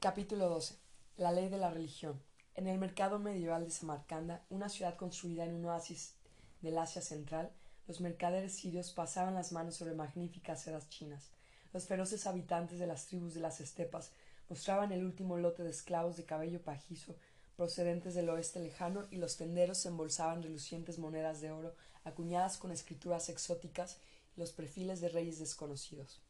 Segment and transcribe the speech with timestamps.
[0.00, 0.76] Capítulo 12.
[1.18, 2.22] La ley de la religión.
[2.54, 6.14] En el mercado medieval de Samarcanda, una ciudad construida en un oasis
[6.62, 7.52] del Asia Central,
[7.86, 11.28] los mercaderes sirios pasaban las manos sobre magníficas sedas chinas.
[11.74, 14.12] Los feroces habitantes de las tribus de las estepas
[14.48, 17.14] mostraban el último lote de esclavos de cabello pajizo
[17.56, 21.74] procedentes del oeste lejano y los tenderos embolsaban relucientes monedas de oro
[22.04, 23.98] acuñadas con escrituras exóticas
[24.34, 26.22] y los perfiles de reyes desconocidos.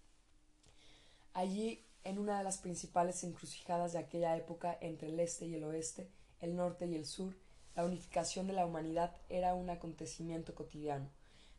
[1.35, 5.65] Allí, en una de las principales encrucijadas de aquella época entre el este y el
[5.65, 6.09] oeste,
[6.41, 7.35] el norte y el sur,
[7.75, 11.09] la unificación de la humanidad era un acontecimiento cotidiano.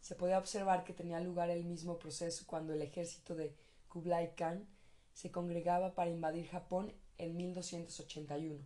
[0.02, 3.55] Se podía observar que tenía lugar el mismo proceso cuando el ejército de
[3.88, 4.68] Kublai Khan
[5.13, 8.66] se congregaba para invadir Japón en 1281.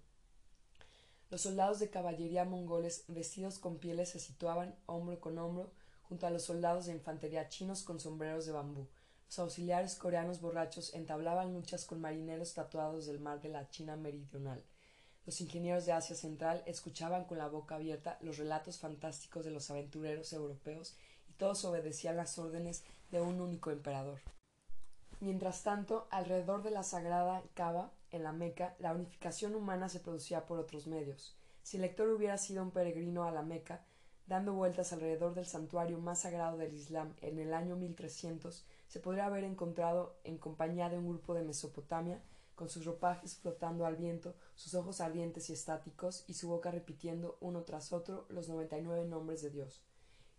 [1.30, 5.72] Los soldados de caballería mongoles vestidos con pieles se situaban hombro con hombro
[6.04, 8.88] junto a los soldados de infantería chinos con sombreros de bambú.
[9.28, 14.64] Los auxiliares coreanos borrachos entablaban luchas con marineros tatuados del mar de la China meridional.
[15.26, 19.72] Los ingenieros de Asia Central escuchaban con la boca abierta los relatos fantásticos de los
[19.72, 20.96] aventureros europeos
[21.28, 24.22] y todos obedecían las órdenes de un único emperador.
[25.20, 30.46] Mientras tanto, alrededor de la sagrada Cava, en la Meca, la unificación humana se producía
[30.46, 31.36] por otros medios.
[31.64, 33.84] Si el lector hubiera sido un peregrino a la Meca,
[34.28, 39.26] dando vueltas alrededor del santuario más sagrado del Islam en el año 1300, se podría
[39.26, 42.22] haber encontrado en compañía de un grupo de Mesopotamia,
[42.56, 47.38] con sus ropajes flotando al viento, sus ojos ardientes y estáticos, y su boca repitiendo
[47.42, 49.84] uno tras otro los noventa y nueve nombres de Dios.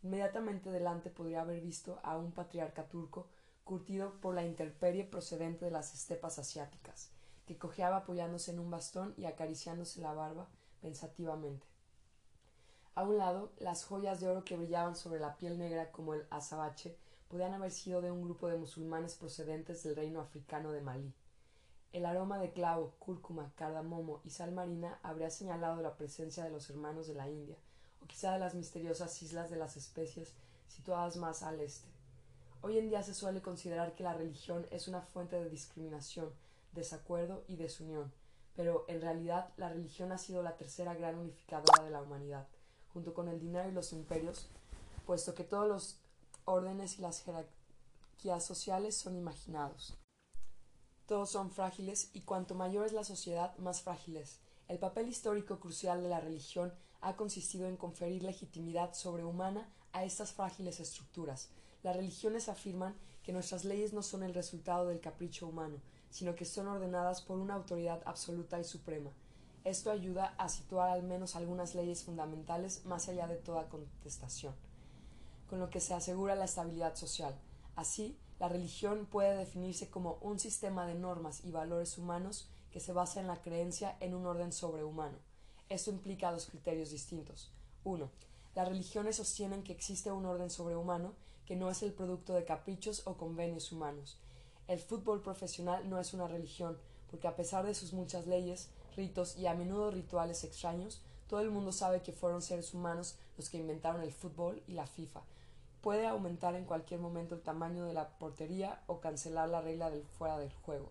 [0.02, 3.26] Inmediatamente delante podría haber visto a un patriarca turco
[3.64, 7.10] curtido por la intemperie procedente de las estepas asiáticas,
[7.46, 10.48] que cojeaba apoyándose en un bastón y acariciándose la barba
[10.80, 11.66] pensativamente.
[12.94, 16.26] A un lado, las joyas de oro que brillaban sobre la piel negra como el
[16.30, 16.96] azabache
[17.28, 21.12] podían haber sido de un grupo de musulmanes procedentes del reino africano de Malí.
[21.92, 26.68] El aroma de clavo, cúrcuma, cardamomo y sal marina habría señalado la presencia de los
[26.68, 27.56] hermanos de la India,
[28.02, 30.34] o quizá de las misteriosas islas de las especies
[30.68, 31.88] situadas más al este.
[32.60, 36.30] Hoy en día se suele considerar que la religión es una fuente de discriminación,
[36.72, 38.12] desacuerdo y desunión,
[38.54, 42.46] pero en realidad la religión ha sido la tercera gran unificadora de la humanidad,
[42.92, 44.48] junto con el dinero y los imperios,
[45.06, 46.00] puesto que todos los
[46.46, 49.98] órdenes y las jerarquías sociales son imaginados.
[51.06, 54.40] Todos son frágiles y cuanto mayor es la sociedad, más frágil es.
[54.66, 60.32] El papel histórico crucial de la religión ha consistido en conferir legitimidad sobrehumana a estas
[60.32, 61.50] frágiles estructuras,
[61.82, 65.80] las religiones afirman que nuestras leyes no son el resultado del capricho humano,
[66.10, 69.10] sino que son ordenadas por una autoridad absoluta y suprema.
[69.62, 74.54] Esto ayuda a situar al menos algunas leyes fundamentales más allá de toda contestación,
[75.48, 77.34] con lo que se asegura la estabilidad social.
[77.74, 82.92] Así, la religión puede definirse como un sistema de normas y valores humanos que se
[82.92, 85.18] basa en la creencia en un orden sobrehumano.
[85.68, 87.50] Esto implica dos criterios distintos.
[87.84, 88.10] 1.
[88.54, 91.14] Las religiones sostienen que existe un orden sobrehumano
[91.46, 94.18] que no es el producto de caprichos o convenios humanos.
[94.68, 96.76] El fútbol profesional no es una religión,
[97.10, 101.50] porque a pesar de sus muchas leyes, ritos y a menudo rituales extraños, todo el
[101.50, 105.22] mundo sabe que fueron seres humanos los que inventaron el fútbol y la FIFA.
[105.86, 110.02] Puede aumentar en cualquier momento el tamaño de la portería o cancelar la regla del
[110.02, 110.90] fuera del juego.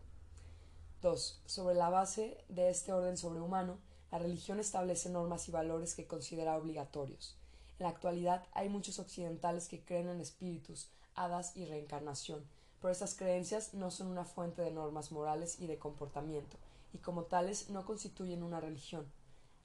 [1.01, 1.41] 2.
[1.45, 3.77] Sobre la base de este orden sobrehumano,
[4.09, 7.35] la religión establece normas y valores que considera obligatorios.
[7.77, 12.45] En la actualidad hay muchos occidentales que creen en espíritus, hadas y reencarnación,
[12.79, 16.55] pero estas creencias no son una fuente de normas morales y de comportamiento,
[16.93, 19.05] y como tales no constituyen una religión.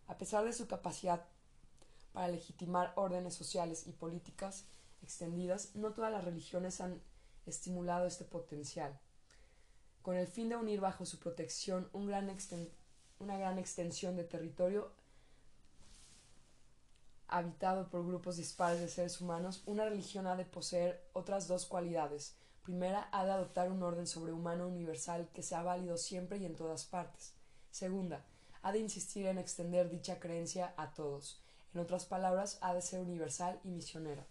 [0.09, 1.25] A pesar de su capacidad
[2.13, 4.65] para legitimar órdenes sociales y políticas
[5.03, 7.03] extendidas, no todas las religiones han
[7.47, 8.99] estimulado este potencial.
[10.03, 14.93] Con el fin de unir bajo su protección una gran extensión de territorio
[17.31, 22.35] habitado por grupos dispares de seres humanos, una religión ha de poseer otras dos cualidades.
[22.63, 26.85] Primera, ha de adoptar un orden sobrehumano universal que sea válido siempre y en todas
[26.85, 27.35] partes.
[27.71, 28.25] Segunda,
[28.63, 31.41] ha de insistir en extender dicha creencia a todos.
[31.73, 34.27] En otras palabras, ha de ser universal y misionera.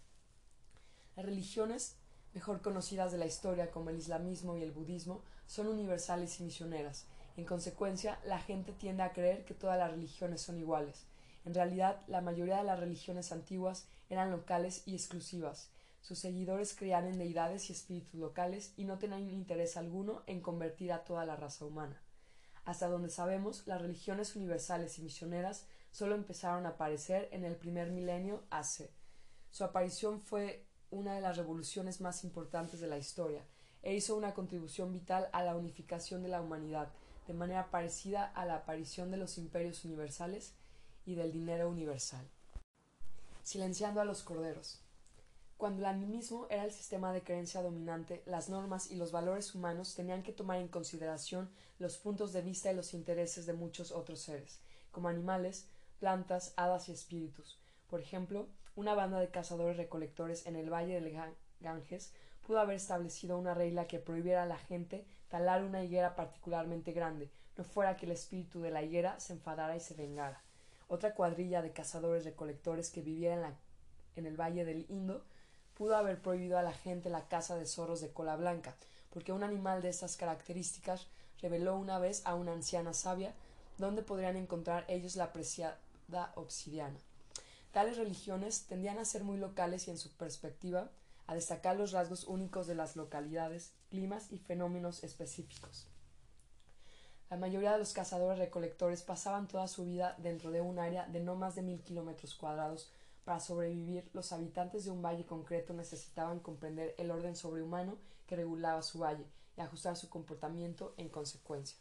[1.16, 1.96] Las religiones,
[2.34, 7.06] mejor conocidas de la historia como el islamismo y el budismo, son universales y misioneras.
[7.36, 11.06] En consecuencia, la gente tiende a creer que todas las religiones son iguales.
[11.44, 15.70] En realidad, la mayoría de las religiones antiguas eran locales y exclusivas.
[16.00, 20.92] Sus seguidores creían en deidades y espíritus locales y no tenían interés alguno en convertir
[20.92, 22.00] a toda la raza humana.
[22.64, 27.90] Hasta donde sabemos, las religiones universales y misioneras solo empezaron a aparecer en el primer
[27.90, 28.90] milenio AC.
[29.50, 33.44] Su aparición fue una de las revoluciones más importantes de la historia
[33.82, 36.88] e hizo una contribución vital a la unificación de la humanidad,
[37.26, 40.54] de manera parecida a la aparición de los imperios universales
[41.06, 42.26] y del dinero universal.
[43.42, 44.80] Silenciando a los corderos.
[45.56, 49.94] Cuando el animismo era el sistema de creencia dominante, las normas y los valores humanos
[49.94, 54.20] tenían que tomar en consideración los puntos de vista y los intereses de muchos otros
[54.20, 54.58] seres,
[54.90, 55.66] como animales,
[55.98, 57.58] plantas, hadas y espíritus.
[57.88, 61.14] Por ejemplo, una banda de cazadores recolectores en el valle del
[61.60, 62.12] Ganges
[62.46, 67.30] pudo haber establecido una regla que prohibiera a la gente talar una higuera particularmente grande,
[67.56, 70.42] no fuera que el espíritu de la higuera se enfadara y se vengara.
[70.88, 73.56] Otra cuadrilla de cazadores recolectores que viviera
[74.16, 75.24] en, el valle del Indo
[75.74, 78.74] pudo haber prohibido a la gente la caza de zorros de cola blanca,
[79.10, 81.06] porque un animal de estas características
[81.40, 83.34] reveló una vez a una anciana sabia
[83.78, 85.78] dónde podrían encontrar ellos la apreciada
[86.34, 86.98] obsidiana.
[87.72, 90.90] Tales religiones tendían a ser muy locales y en su perspectiva
[91.26, 95.86] a destacar los rasgos únicos de las localidades, climas y fenómenos específicos.
[97.30, 101.20] La mayoría de los cazadores recolectores pasaban toda su vida dentro de un área de
[101.20, 102.90] no más de mil kilómetros cuadrados
[103.24, 108.82] para sobrevivir, los habitantes de un valle concreto necesitaban comprender el orden sobrehumano que regulaba
[108.82, 109.26] su valle
[109.56, 111.78] y ajustar su comportamiento en consecuencia.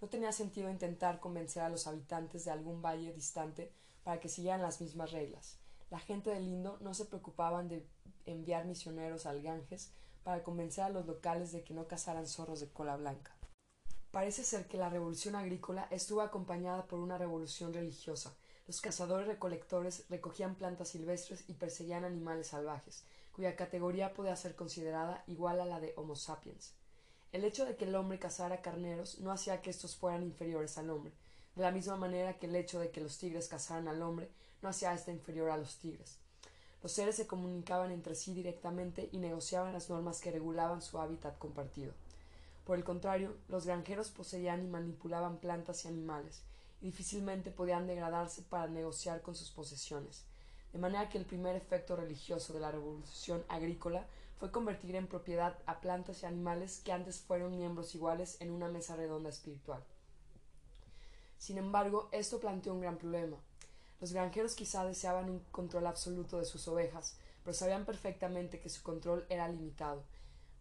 [0.00, 3.72] No tenía sentido intentar convencer a los habitantes de algún valle distante
[4.06, 5.58] para que siguieran las mismas reglas.
[5.90, 7.84] La gente del Indo no se preocupaban de
[8.24, 9.90] enviar misioneros al Ganges
[10.22, 13.36] para convencer a los locales de que no cazaran zorros de cola blanca.
[14.12, 18.36] Parece ser que la revolución agrícola estuvo acompañada por una revolución religiosa,
[18.68, 25.24] los cazadores recolectores recogían plantas silvestres y perseguían animales salvajes, cuya categoría podía ser considerada
[25.26, 26.74] igual a la de Homo sapiens.
[27.32, 30.90] El hecho de que el hombre cazara carneros no hacía que estos fueran inferiores al
[30.90, 31.12] hombre,
[31.56, 34.30] de la misma manera que el hecho de que los tigres cazaran al hombre
[34.62, 36.18] no hacía a éste inferior a los tigres.
[36.82, 41.38] Los seres se comunicaban entre sí directamente y negociaban las normas que regulaban su hábitat
[41.38, 41.92] compartido.
[42.66, 46.42] Por el contrario, los granjeros poseían y manipulaban plantas y animales,
[46.82, 50.24] y difícilmente podían degradarse para negociar con sus posesiones.
[50.72, 54.06] De manera que el primer efecto religioso de la revolución agrícola
[54.38, 58.68] fue convertir en propiedad a plantas y animales que antes fueron miembros iguales en una
[58.68, 59.82] mesa redonda espiritual.
[61.38, 63.36] Sin embargo, esto planteó un gran problema.
[64.00, 68.82] Los granjeros quizá deseaban un control absoluto de sus ovejas, pero sabían perfectamente que su
[68.82, 70.02] control era limitado.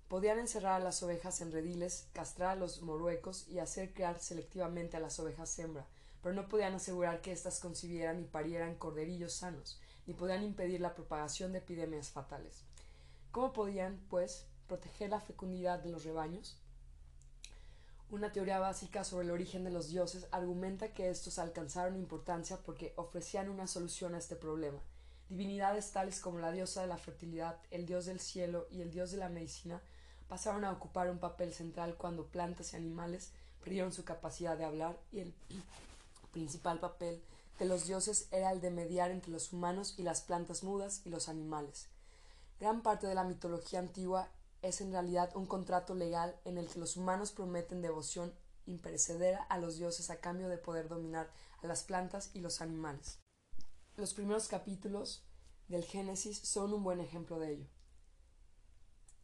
[0.07, 4.95] Podían encerrar a las ovejas en rediles, castrar a los moruecos y hacer criar selectivamente
[4.95, 5.87] a las ovejas hembra,
[6.21, 10.93] pero no podían asegurar que éstas concibieran y parieran corderillos sanos, ni podían impedir la
[10.93, 12.63] propagación de epidemias fatales.
[13.31, 16.57] ¿Cómo podían, pues, proteger la fecundidad de los rebaños?
[18.11, 22.93] Una teoría básica sobre el origen de los dioses argumenta que estos alcanzaron importancia porque
[22.97, 24.79] ofrecían una solución a este problema.
[25.27, 29.11] Divinidades tales como la diosa de la fertilidad, el dios del cielo y el dios
[29.11, 29.81] de la medicina
[30.27, 33.31] pasaron a ocupar un papel central cuando plantas y animales
[33.63, 35.33] perdieron su capacidad de hablar y el
[36.31, 37.19] principal papel
[37.57, 41.09] de los dioses era el de mediar entre los humanos y las plantas mudas y
[41.09, 41.87] los animales.
[42.59, 44.29] Gran parte de la mitología antigua
[44.67, 48.33] es en realidad un contrato legal en el que los humanos prometen devoción
[48.65, 51.29] imperecedera a los dioses a cambio de poder dominar
[51.61, 53.19] a las plantas y los animales.
[53.95, 55.23] Los primeros capítulos
[55.67, 57.67] del Génesis son un buen ejemplo de ello.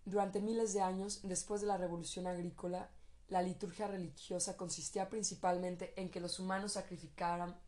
[0.05, 2.91] Durante miles de años, después de la revolución agrícola,
[3.27, 7.59] la liturgia religiosa consistía principalmente en que los humanos sacrificaran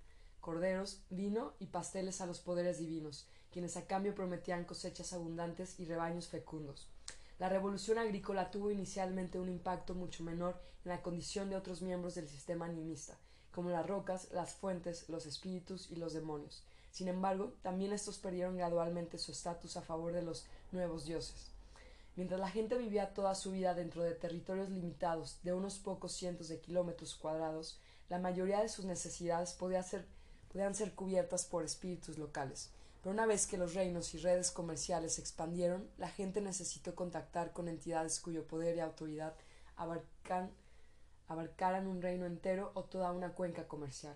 [0.42, 5.86] corderos, vino y pasteles a los poderes divinos, quienes a cambio prometían cosechas abundantes y
[5.86, 6.93] rebaños fecundos.
[7.40, 12.16] La revolución agrícola tuvo inicialmente un impacto mucho menor en la condición de otros miembros
[12.16, 13.18] del sistema animista,
[13.52, 16.64] como las rocas, las fuentes, los espíritus y los demonios.
[16.92, 21.52] Sin embargo, también estos perdieron gradualmente su estatus a favor de los nuevos dioses.
[22.16, 26.48] Mientras la gente vivía toda su vida dentro de territorios limitados de unos pocos cientos
[26.50, 30.06] de kilómetros cuadrados, la mayoría de sus necesidades podían ser,
[30.52, 32.70] podían ser cubiertas por espíritus locales.
[33.04, 37.52] Pero una vez que los reinos y redes comerciales se expandieron, la gente necesitó contactar
[37.52, 39.36] con entidades cuyo poder y autoridad
[39.76, 40.52] abarcan,
[41.28, 44.16] abarcaran un reino entero o toda una cuenca comercial.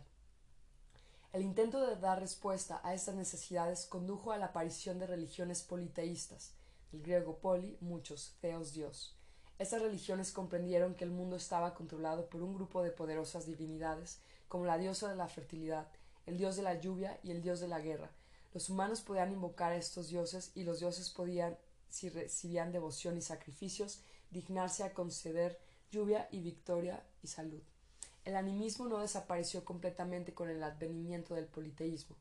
[1.33, 6.53] El intento de dar respuesta a estas necesidades condujo a la aparición de religiones politeístas,
[6.93, 9.17] el griego poli, muchos, theos Dios.
[9.59, 14.65] Estas religiones comprendieron que el mundo estaba controlado por un grupo de poderosas divinidades, como
[14.65, 15.89] la diosa de la fertilidad,
[16.25, 18.11] el dios de la lluvia y el dios de la guerra.
[18.57, 21.55] Los humanos podían invocar a estos dioses y los dioses podían,
[21.89, 25.59] si recibían devoción y sacrificios, dignarse a conceder
[25.91, 27.61] lluvia y victoria y salud.
[28.25, 32.15] El animismo no desapareció completamente con el advenimiento del politeísmo.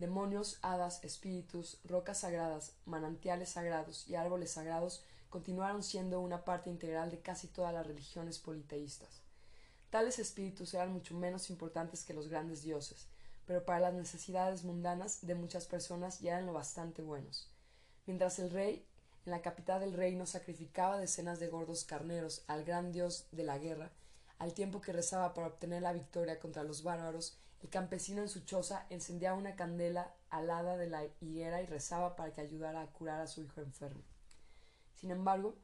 [0.00, 7.12] Demonios, hadas, espíritus, rocas sagradas, manantiales sagrados y árboles sagrados continuaron siendo una parte integral
[7.12, 9.22] de casi todas las religiones politeístas.
[9.90, 13.06] Tales espíritus eran mucho menos importantes que los grandes dioses,
[13.46, 17.50] pero para las necesidades mundanas de muchas personas ya eran lo bastante buenos.
[18.06, 18.86] Mientras el rey
[19.24, 23.58] en la capital del reino sacrificaba decenas de gordos carneros al gran dios de la
[23.58, 23.92] guerra,
[24.38, 28.40] al tiempo que rezaba para obtener la victoria contra los bárbaros, el campesino en su
[28.40, 33.20] choza encendía una candela alada de la higuera y rezaba para que ayudara a curar
[33.20, 34.02] a su hijo enfermo.
[34.94, 35.56] Sin embargo,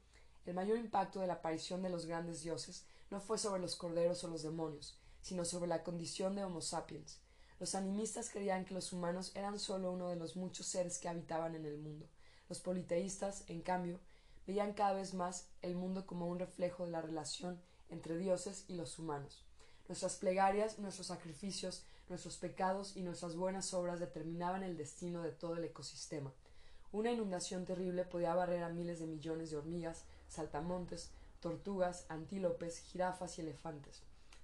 [0.46, 4.24] el mayor impacto de la aparición de los grandes dioses no fue sobre los corderos
[4.24, 7.20] o los demonios, sino sobre la condición de Homo sapiens.
[7.62, 11.54] Los animistas creían que los humanos eran solo uno de los muchos seres que habitaban
[11.54, 12.08] en el mundo.
[12.48, 14.00] Los politeístas, en cambio,
[14.48, 18.74] veían cada vez más el mundo como un reflejo de la relación entre dioses y
[18.74, 19.44] los humanos.
[19.86, 25.54] Nuestras plegarias, nuestros sacrificios, nuestros pecados y nuestras buenas obras determinaban el destino de todo
[25.54, 26.32] el ecosistema.
[26.90, 33.38] Una inundación terrible podía barrer a miles de millones de hormigas, saltamontes, tortugas, antílopes, jirafas
[33.38, 34.02] y elefantes,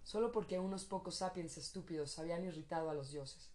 [0.08, 3.50] solo porque unos pocos sapiens estúpidos habían irritado a los dioses.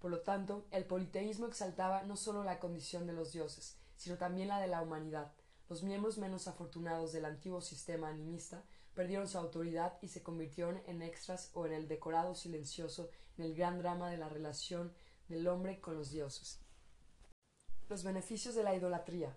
[0.00, 4.48] Por lo tanto, el politeísmo exaltaba no solo la condición de los dioses, sino también
[4.48, 5.30] la de la humanidad.
[5.68, 11.02] Los miembros menos afortunados del antiguo sistema animista perdieron su autoridad y se convirtieron en
[11.02, 14.92] extras o en el decorado silencioso en el gran drama de la relación
[15.28, 16.58] del hombre con los dioses.
[17.88, 19.36] Los beneficios de la idolatría.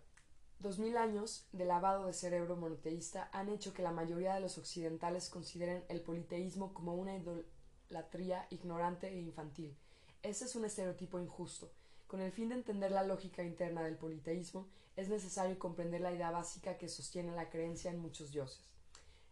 [0.59, 4.57] Dos mil años de lavado de cerebro monoteísta han hecho que la mayoría de los
[4.57, 9.77] occidentales consideren el politeísmo como una idolatría ignorante e infantil.
[10.23, 11.71] Ese es un estereotipo injusto.
[12.07, 16.31] Con el fin de entender la lógica interna del politeísmo, es necesario comprender la idea
[16.31, 18.61] básica que sostiene la creencia en muchos dioses.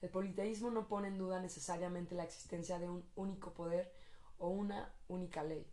[0.02, 3.94] El politeísmo no pone en duda necesariamente la existencia de un único poder
[4.38, 5.66] o una única ley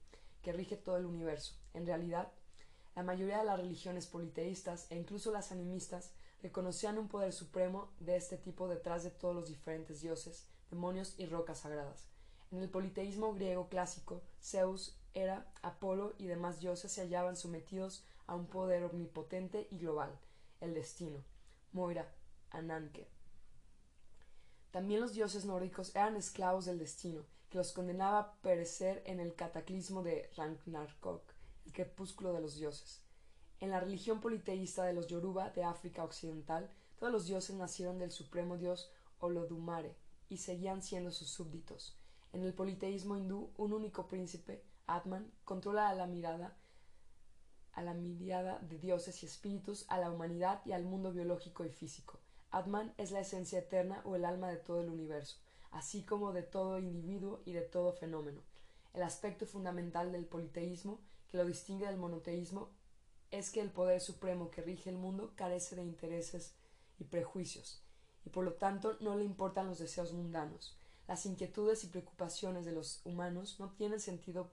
[0.43, 1.55] que rige todo el universo.
[1.75, 2.33] En realidad,
[3.01, 8.17] la mayoría de las religiones politeístas e incluso las animistas reconocían un poder supremo de
[8.17, 12.09] este tipo detrás de todos los diferentes dioses, demonios y rocas sagradas.
[12.51, 18.35] En el politeísmo griego clásico, Zeus, Hera, Apolo y demás dioses se hallaban sometidos a
[18.35, 20.21] un poder omnipotente y global,
[20.61, 21.25] el destino,
[21.73, 22.07] Moira,
[22.51, 23.09] Ananke.
[24.73, 29.35] También los dioses nórdicos eran esclavos del destino, que los condenaba a perecer en el
[29.35, 31.40] cataclismo de Ragnarok,
[31.73, 33.03] crepúsculo de los dioses.
[33.61, 38.11] En la religión politeísta de los Yoruba de África Occidental, todos los dioses nacieron del
[38.11, 39.97] supremo dios Olodumare
[40.29, 41.97] y seguían siendo sus súbditos.
[42.33, 46.57] En el politeísmo hindú, un único príncipe, Atman, controla a la mirada
[47.73, 51.71] a la mirada de dioses y espíritus, a la humanidad y al mundo biológico y
[51.71, 52.19] físico.
[52.51, 55.39] Atman es la esencia eterna o el alma de todo el universo,
[55.71, 58.43] así como de todo individuo y de todo fenómeno.
[58.93, 61.01] El aspecto fundamental del politeísmo,
[61.31, 62.71] que lo distingue del monoteísmo,
[63.31, 66.55] es que el poder supremo que rige el mundo carece de intereses
[66.99, 67.83] y prejuicios,
[68.25, 70.77] y por lo tanto no le importan los deseos mundanos.
[71.07, 74.51] Las inquietudes y preocupaciones de los humanos no tienen sentido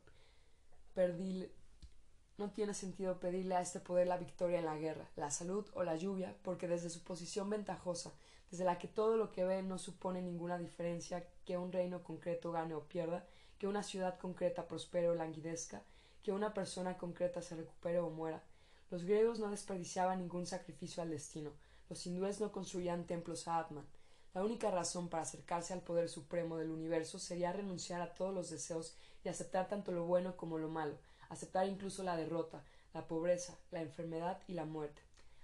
[2.38, 5.84] no tiene sentido pedirle a este poder la victoria en la guerra, la salud o
[5.84, 8.14] la lluvia, porque desde su posición ventajosa,
[8.50, 12.52] desde la que todo lo que ve no supone ninguna diferencia que un reino concreto
[12.52, 13.28] gane o pierda,
[13.60, 15.84] que una ciudad concreta prospere o languidezca,
[16.28, 18.44] que una persona concreta se recupere o muera.
[18.92, 21.54] Los griegos no desperdiciaban ningún sacrificio al destino,
[21.88, 23.88] los hindúes no construían templos a Atman.
[24.34, 28.50] La única razón para acercarse al poder supremo del universo sería renunciar a todos los
[28.50, 30.98] deseos y aceptar tanto lo bueno como lo malo,
[31.30, 32.62] aceptar incluso la derrota,
[32.94, 35.02] la pobreza, la enfermedad y la muerte.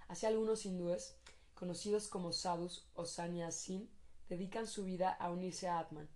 [0.08, 1.16] Así algunos hindúes,
[1.54, 3.88] conocidos como sadhus o sannyasin,
[4.28, 6.10] dedican su vida a unirse a Atman,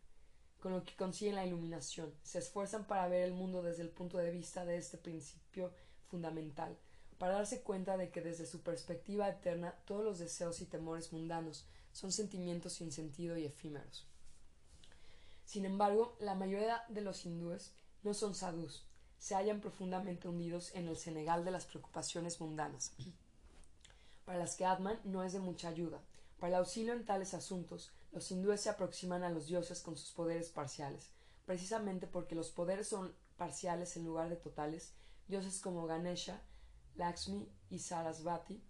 [0.61, 4.19] con lo que consiguen la iluminación, se esfuerzan para ver el mundo desde el punto
[4.19, 5.73] de vista de este principio
[6.09, 6.77] fundamental,
[7.19, 11.67] para darse cuenta de que desde su perspectiva eterna todos los deseos y temores mundanos
[11.93, 14.07] son sentimientos sin sentido y efímeros.
[15.45, 17.73] Sin embargo, la mayoría de los hindúes
[18.03, 18.85] no son sadhus,
[19.19, 22.93] se hallan profundamente hundidos en el Senegal de las preocupaciones mundanas,
[24.25, 26.00] para las que Atman no es de mucha ayuda.
[26.38, 30.11] Para el auxilio en tales asuntos, los hindúes se aproximan a los dioses con sus
[30.12, 31.11] poderes parciales,
[31.47, 34.93] precisamente porque los poderes son parciales en lugar de totales,
[35.29, 36.41] dioses como Ganesha,
[36.97, 38.62] Lakshmi y Sarasvati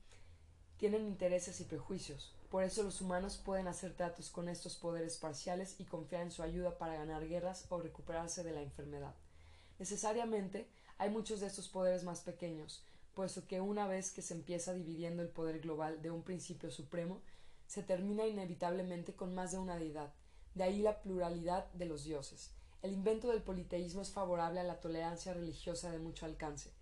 [0.78, 2.34] tienen intereses y prejuicios.
[2.50, 6.42] Por eso los humanos pueden hacer tratos con estos poderes parciales y confiar en su
[6.42, 9.14] ayuda para ganar guerras o recuperarse de la enfermedad.
[9.78, 14.72] Necesariamente hay muchos de estos poderes más pequeños, puesto que una vez que se empieza
[14.72, 17.20] dividiendo el poder global de un principio supremo,
[17.68, 20.12] se termina inevitablemente con más de una deidad,
[20.54, 22.50] de ahí la pluralidad de los dioses.
[22.82, 26.72] El invento del politeísmo es favorable a la tolerancia religiosa de mucho alcance,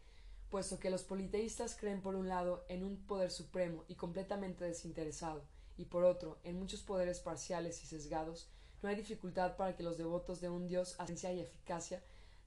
[0.48, 5.42] puesto que los politeístas creen por un lado en un poder supremo y completamente desinteresado,
[5.76, 8.48] y por otro en muchos poderes parciales y sesgados,
[8.80, 12.00] no hay dificultad para que los devotos de un dios esencia y eficacia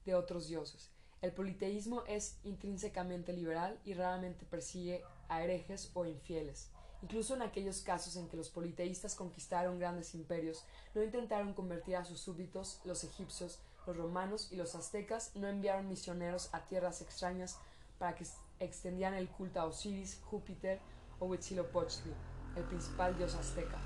[0.06, 0.90] de otros dioses.
[1.20, 6.70] El politeísmo es intrínsecamente liberal y raramente persigue a herejes o infieles.
[7.02, 10.64] Incluso en aquellos casos en que los politeístas conquistaron grandes imperios,
[10.94, 15.88] no intentaron convertir a sus súbditos, los egipcios, los romanos y los aztecas no enviaron
[15.88, 17.58] misioneros a tierras extrañas
[17.98, 18.26] para que
[18.58, 20.78] extendían el culto a Osiris, Júpiter
[21.18, 22.12] o Huitzilopochtli,
[22.56, 23.78] el principal dios azteca.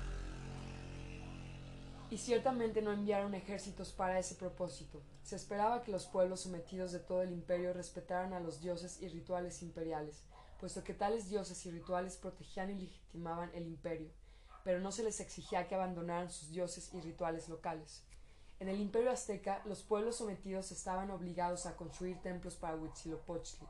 [2.09, 5.01] Y ciertamente no enviaron ejércitos para ese propósito.
[5.23, 9.07] Se esperaba que los pueblos sometidos de todo el imperio respetaran a los dioses y
[9.07, 10.21] rituales imperiales,
[10.65, 14.09] puesto que tales dioses y rituales protegían y legitimaban el imperio,
[14.63, 18.01] pero no se les exigía que abandonaran sus dioses y rituales locales.
[18.59, 23.67] En el imperio azteca, los pueblos sometidos estaban obligados a construir templos para Huitzilopochtli,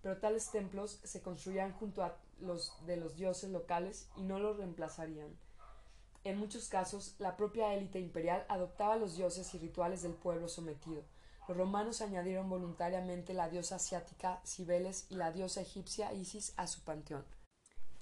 [0.00, 4.58] pero tales templos se construían junto a los de los dioses locales y no los
[4.58, 5.36] reemplazarían.
[6.22, 11.02] En muchos casos, la propia élite imperial adoptaba los dioses y rituales del pueblo sometido.
[11.48, 16.82] Los romanos añadieron voluntariamente la diosa asiática Cibeles y la diosa egipcia Isis a su
[16.82, 17.24] panteón.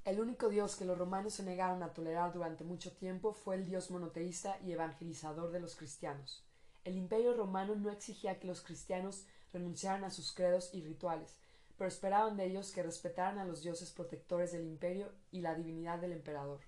[0.05, 3.65] El único dios que los romanos se negaron a tolerar durante mucho tiempo fue el
[3.65, 6.45] dios monoteísta y evangelizador de los cristianos.
[6.83, 11.37] El imperio romano no exigía que los cristianos renunciaran a sus credos y rituales,
[11.79, 16.01] pero esperaban de ellos que respetaran a los dioses protectores del imperio y la divinidad
[16.01, 16.59] del emperador.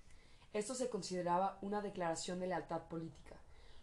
[0.53, 3.28] Esto se consideraba una declaración de lealtad política.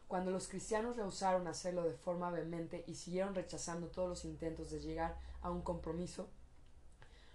[0.08, 4.80] Cuando los cristianos rehusaron hacerlo de forma vehemente y siguieron rechazando todos los intentos de
[4.80, 6.28] llegar a un compromiso,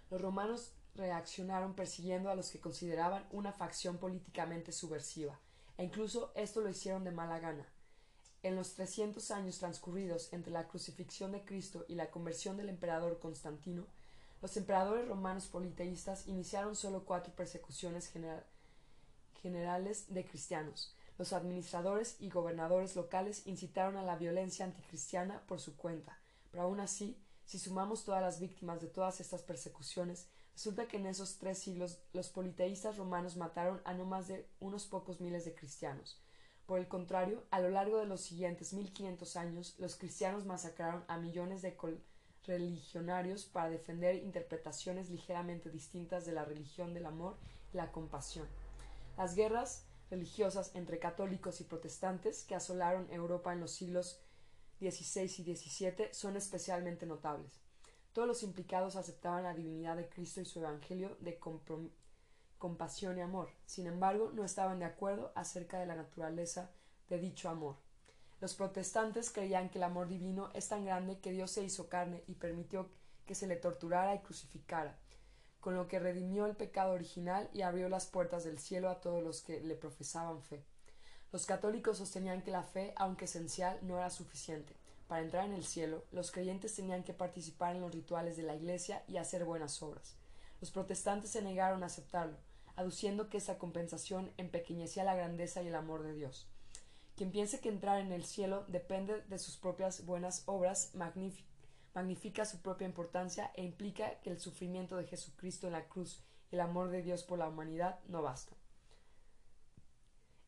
[0.09, 5.37] los romanos reaccionaron persiguiendo a los que consideraban una facción políticamente subversiva,
[5.77, 7.65] e incluso esto lo hicieron de mala gana.
[8.43, 13.19] En los trescientos años transcurridos entre la crucifixión de Cristo y la conversión del emperador
[13.19, 13.85] Constantino,
[14.41, 18.11] los emperadores romanos politeístas iniciaron solo cuatro persecuciones
[19.41, 20.95] generales de cristianos.
[21.21, 26.17] Los administradores y gobernadores locales incitaron a la violencia anticristiana por su cuenta,
[26.49, 31.05] pero aún así, si sumamos todas las víctimas de todas estas persecuciones, resulta que en
[31.05, 35.53] esos tres siglos los politeístas romanos mataron a no más de unos pocos miles de
[35.53, 36.19] cristianos.
[36.65, 41.19] Por el contrario, a lo largo de los siguientes 1500 años, los cristianos masacraron a
[41.19, 41.77] millones de
[42.47, 47.37] religionarios para defender interpretaciones ligeramente distintas de la religión del amor
[47.71, 48.47] y la compasión.
[49.17, 54.21] Las guerras religiosas entre católicos y protestantes que asolaron Europa en los siglos
[54.79, 57.61] XVI y XVII son especialmente notables.
[58.11, 61.39] Todos los implicados aceptaban la divinidad de Cristo y su Evangelio de
[62.57, 63.49] compasión y amor.
[63.65, 66.71] Sin embargo, no estaban de acuerdo acerca de la naturaleza
[67.07, 67.77] de dicho amor.
[68.41, 72.23] Los protestantes creían que el amor divino es tan grande que Dios se hizo carne
[72.27, 72.89] y permitió
[73.25, 74.97] que se le torturara y crucificara,
[75.61, 79.23] con lo que redimió el pecado original y abrió las puertas del cielo a todos
[79.23, 80.65] los que le profesaban fe.
[81.31, 84.75] Los católicos sostenían que la fe, aunque esencial, no era suficiente.
[85.07, 88.55] Para entrar en el cielo, los creyentes tenían que participar en los rituales de la
[88.55, 90.17] Iglesia y hacer buenas obras.
[90.59, 92.37] Los protestantes se negaron a aceptarlo,
[92.75, 96.47] aduciendo que esa compensación empequeñecía la grandeza y el amor de Dios.
[97.15, 100.95] Quien piense que entrar en el cielo depende de sus propias buenas obras,
[101.93, 106.55] magnifica su propia importancia e implica que el sufrimiento de Jesucristo en la cruz y
[106.55, 108.55] el amor de Dios por la humanidad no basta.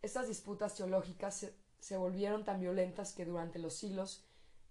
[0.02, 4.24] Estas disputas teológicas se, se volvieron tan violentas que durante los siglos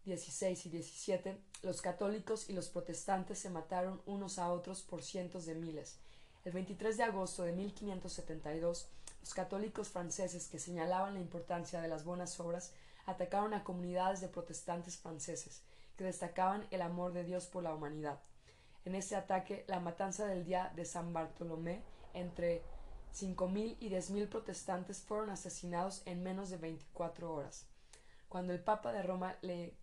[0.05, 5.47] XVI y XVII los católicos y los protestantes se mataron unos a otros por cientos
[5.47, 5.99] de miles,
[6.45, 8.89] el 23 de agosto de 1572,
[9.21, 12.73] los católicos franceses que señalaban la importancia de las buenas obras
[13.07, 15.63] atacaron a comunidades de protestantes franceses
[15.97, 18.21] que destacaban el amor de Dios por la humanidad.
[18.85, 21.83] En este ataque, la matanza del día de San Bartolomé,
[22.15, 22.63] entre
[23.15, 27.67] 5.000 y 10.000 protestantes fueron asesinados en menos de 24 horas.
[28.29, 29.75] Cuando el Papa de Roma le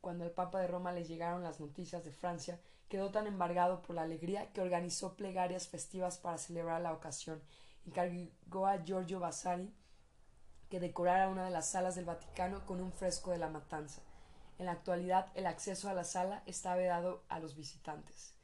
[0.00, 3.96] cuando al Papa de Roma le llegaron las noticias de Francia, quedó tan embargado por
[3.96, 7.42] la alegría que organizó plegarias festivas para celebrar la ocasión.
[7.84, 9.74] Encargó a Giorgio Vasari
[10.70, 14.00] que decorara una de las salas del Vaticano con un fresco de la matanza.
[14.58, 18.34] En la actualidad, el acceso a la sala está vedado a los visitantes.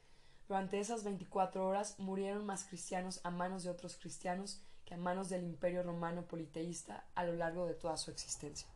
[0.46, 5.30] Durante esas 24 horas murieron más cristianos a manos de otros cristianos que a manos
[5.30, 8.68] del imperio romano politeísta a lo largo de toda su existencia.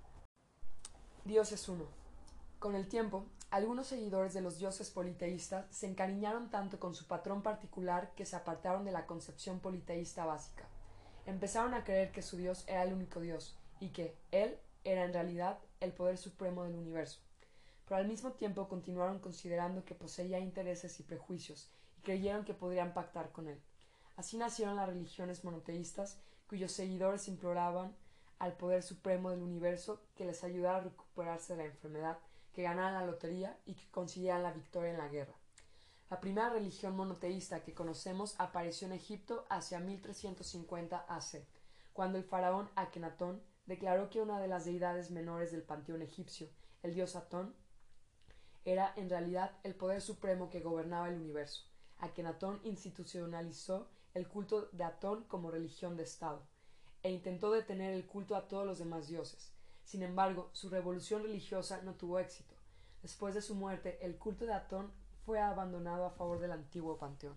[1.27, 1.85] Dios es uno.
[2.59, 7.43] Con el tiempo, algunos seguidores de los dioses politeístas se encariñaron tanto con su patrón
[7.43, 10.65] particular que se apartaron de la concepción politeísta básica.
[11.27, 15.13] Empezaron a creer que su dios era el único dios y que él era en
[15.13, 17.26] realidad el poder supremo del universo.
[17.87, 22.93] Pero al mismo tiempo continuaron considerando que poseía intereses y prejuicios y creyeron que podrían
[22.95, 23.61] pactar con él.
[24.17, 27.95] Así nacieron las religiones monoteístas, cuyos seguidores imploraban
[28.39, 32.19] al poder supremo del universo que les ayudara a recuperarse de la enfermedad,
[32.53, 35.35] que ganaran la lotería y que consiguieran la victoria en la guerra.
[36.09, 41.45] La primera religión monoteísta que conocemos apareció en Egipto hacia 1350 AC,
[41.93, 46.49] cuando el faraón Akenatón declaró que una de las deidades menores del panteón egipcio,
[46.83, 47.55] el dios Atón,
[48.67, 51.63] era en realidad el poder supremo que gobernaba el universo.
[51.99, 56.43] Akenatón institucionalizó el culto de Atón como religión de Estado,
[57.03, 59.53] e intentó detener el culto a todos los demás dioses.
[59.85, 62.57] Sin embargo, su revolución religiosa no tuvo éxito.
[63.03, 64.91] Después de su muerte, el culto de Atón
[65.25, 67.37] fue abandonado a favor del antiguo panteón.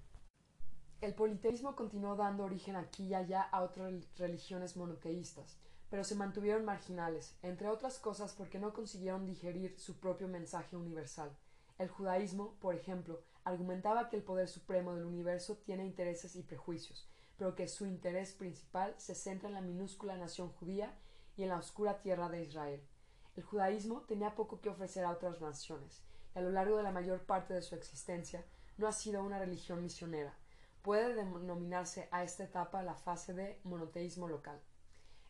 [1.00, 5.60] El politeísmo continuó dando origen aquí y allá a otras religiones monoteístas,
[5.90, 11.36] pero se mantuvieron marginales, entre otras cosas porque no consiguieron digerir su propio mensaje universal.
[11.78, 17.08] El judaísmo, por ejemplo, argumentaba que el poder supremo del universo tiene intereses y prejuicios,
[17.38, 20.94] pero que su interés principal se centra en la minúscula nación judía
[21.38, 22.82] y en la oscura tierra de Israel.
[23.36, 26.04] El judaísmo tenía poco que ofrecer a otras naciones,
[26.36, 28.46] y a lo largo de la mayor parte de su existencia
[28.78, 30.36] no ha sido una religión misionera,
[30.82, 34.60] Puede denominarse a esta etapa la fase de monoteísmo local.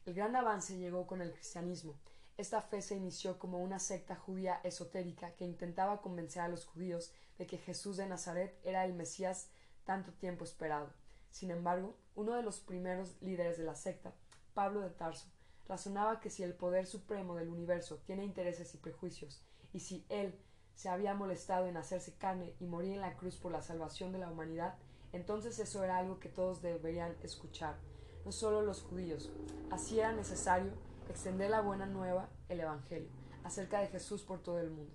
[0.06, 1.96] El gran avance llegó con el cristianismo.
[2.38, 7.14] Esta fe se inició como una secta judía esotérica que intentaba convencer a los judíos
[7.38, 9.50] de que Jesús de Nazaret era el Mesías
[9.84, 10.94] tanto tiempo esperado.
[11.30, 14.14] Sin embargo, uno de los primeros líderes de la secta,
[14.54, 15.28] Pablo de Tarso,
[15.68, 20.38] razonaba que si el poder supremo del universo tiene intereses y prejuicios, y si él
[20.76, 24.20] se había molestado en hacerse carne y morir en la cruz por la salvación de
[24.20, 24.76] la humanidad,
[25.12, 27.78] entonces eso era algo que todos deberían escuchar,
[28.26, 29.30] no solo los judíos.
[29.72, 30.72] Así era necesario
[31.10, 33.10] extender la buena nueva, el Evangelio,
[33.44, 34.94] acerca de Jesús por todo el mundo.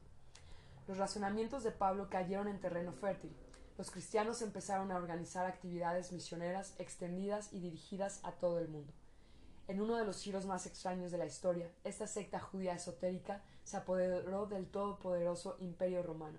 [0.86, 3.34] Los razonamientos de Pablo cayeron en terreno fértil.
[3.78, 8.92] Los cristianos empezaron a organizar actividades misioneras extendidas y dirigidas a todo el mundo.
[9.66, 13.78] En uno de los giros más extraños de la historia, esta secta judía esotérica se
[13.78, 16.38] apoderó del todopoderoso imperio romano.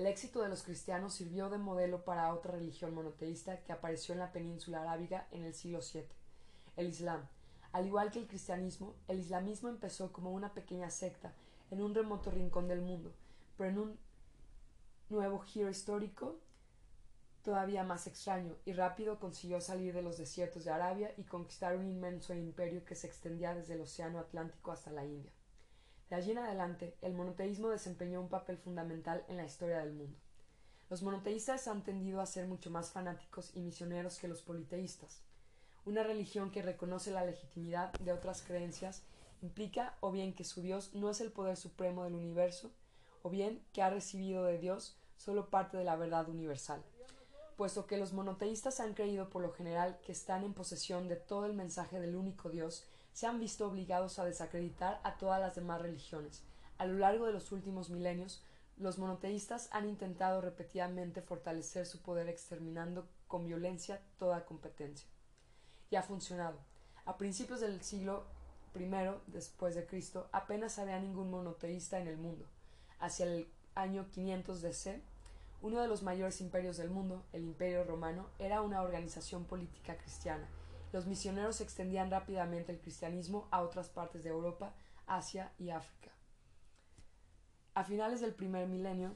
[0.00, 4.20] El éxito de los cristianos sirvió de modelo para otra religión monoteísta que apareció en
[4.20, 6.06] la península arábiga en el siglo VII,
[6.76, 7.28] el Islam.
[7.72, 11.34] Al igual que el cristianismo, el islamismo empezó como una pequeña secta
[11.70, 13.12] en un remoto rincón del mundo,
[13.58, 13.98] pero en un
[15.10, 16.40] nuevo giro histórico
[17.42, 21.86] todavía más extraño y rápido consiguió salir de los desiertos de Arabia y conquistar un
[21.86, 25.30] inmenso imperio que se extendía desde el Océano Atlántico hasta la India.
[26.10, 30.18] De allí en adelante, el monoteísmo desempeñó un papel fundamental en la historia del mundo.
[30.90, 35.22] Los monoteístas han tendido a ser mucho más fanáticos y misioneros que los politeístas.
[35.86, 39.04] Una religión que reconoce la legitimidad de otras creencias
[39.40, 42.72] implica o bien que su Dios no es el poder supremo del universo,
[43.22, 46.82] o bien que ha recibido de Dios solo parte de la verdad universal.
[47.56, 51.46] Puesto que los monoteístas han creído por lo general que están en posesión de todo
[51.46, 55.80] el mensaje del único Dios se han visto obligados a desacreditar a todas las demás
[55.80, 56.42] religiones.
[56.78, 58.42] A lo largo de los últimos milenios,
[58.76, 65.08] los monoteístas han intentado repetidamente fortalecer su poder exterminando con violencia toda competencia.
[65.90, 66.58] Y ha funcionado.
[67.04, 68.24] A principios del siglo
[68.74, 68.88] I
[69.26, 72.46] después de Cristo apenas había ningún monoteísta en el mundo.
[73.00, 75.02] Hacia el año 500 DC,
[75.62, 80.48] uno de los mayores imperios del mundo, el Imperio Romano, era una organización política cristiana
[80.92, 84.74] los misioneros extendían rápidamente el cristianismo a otras partes de Europa,
[85.06, 86.10] Asia y África.
[87.74, 89.14] A finales del primer milenio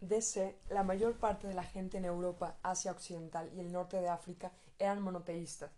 [0.00, 4.08] DC, la mayor parte de la gente en Europa, Asia Occidental y el norte de
[4.08, 5.72] África eran monoteístas,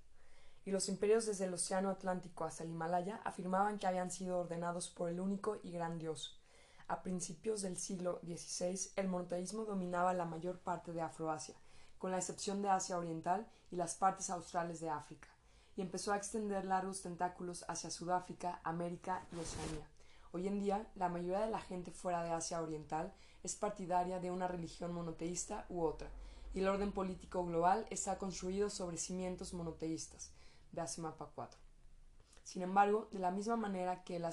[0.64, 4.90] y los imperios desde el Océano Atlántico hasta el Himalaya afirmaban que habían sido ordenados
[4.90, 6.42] por el único y gran Dios.
[6.88, 11.54] A principios del siglo XVI, el monoteísmo dominaba la mayor parte de Afroasia,
[11.98, 15.28] con la excepción de Asia Oriental y las partes australes de África,
[15.76, 19.86] y empezó a extender largos tentáculos hacia Sudáfrica, América y Oceanía.
[20.32, 24.30] Hoy en día, la mayoría de la gente fuera de Asia Oriental es partidaria de
[24.30, 26.10] una religión monoteísta u otra,
[26.54, 30.30] y el orden político global está construido sobre cimientos monoteístas.
[30.72, 31.58] Vease mapa 4.
[32.42, 34.24] Sin embargo, de la misma manera que el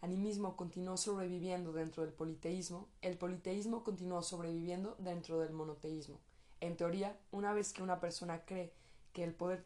[0.00, 6.20] animismo continuó sobreviviendo dentro del politeísmo, el politeísmo continuó sobreviviendo dentro del monoteísmo.
[6.60, 8.72] En teoría, una vez que una persona cree
[9.12, 9.64] que el poder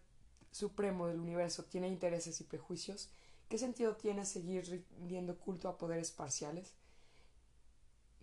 [0.50, 3.10] supremo del universo tiene intereses y prejuicios,
[3.48, 6.74] ¿qué sentido tiene seguir rindiendo culto a poderes parciales?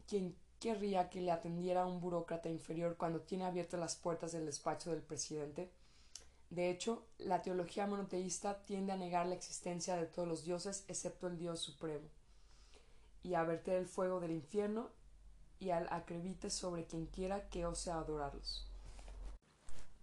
[0.08, 4.46] ¿Quién querría que le atendiera a un burócrata inferior cuando tiene abiertas las puertas del
[4.46, 5.72] despacho del presidente?
[6.50, 11.28] De hecho, la teología monoteísta tiende a negar la existencia de todos los dioses excepto
[11.28, 12.08] el Dios supremo,
[13.22, 14.90] y a verter el fuego del infierno
[15.60, 18.68] y al acrevite sobre quien quiera que ose adorarlos.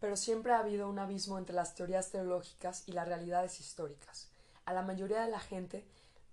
[0.01, 4.29] Pero siempre ha habido un abismo entre las teorías teológicas y las realidades históricas.
[4.67, 5.85] A la mayoría de la gente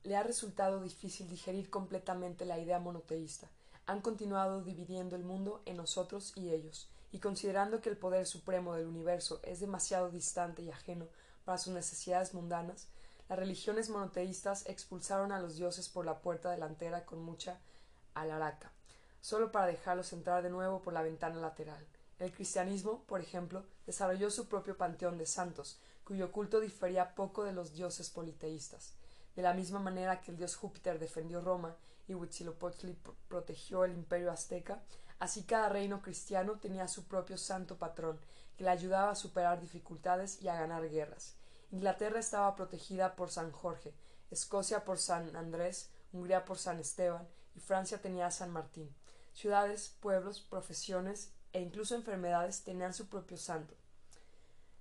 [0.04, 3.50] le ha resultado difícil digerir completamente la idea monoteísta.
[3.86, 8.76] Han continuado dividiendo el mundo en nosotros y ellos, y considerando que el poder supremo
[8.76, 11.08] del universo es demasiado distante y ajeno
[11.46, 12.88] para sus necesidades mundanas,
[13.30, 17.60] las religiones monoteístas expulsaron a los dioses por la puerta delantera con mucha
[18.14, 18.72] alaraca,
[19.24, 21.88] solo para dejarlos entrar de nuevo por la ventana lateral.
[22.20, 27.54] El cristianismo, por ejemplo, desarrolló su propio panteón de santos, cuyo culto difería poco de
[27.54, 28.96] los dioses politeístas.
[29.34, 32.98] De la misma manera que el dios Júpiter defendió Roma y Huitzilopochtli
[33.30, 34.84] protegió el imperio azteca,
[35.20, 38.20] así cada reino cristiano tenía su propio santo patrón,
[38.58, 41.36] que le ayudaba a superar dificultades y a ganar guerras.
[41.72, 43.94] Inglaterra estaba protegida por San Jorge,
[44.30, 48.94] Escocia por San Andrés, Hungría por San Esteban y Francia tenía a San Martín.
[49.34, 53.76] Ciudades, pueblos, profesiones e incluso enfermedades tenían su propio santo.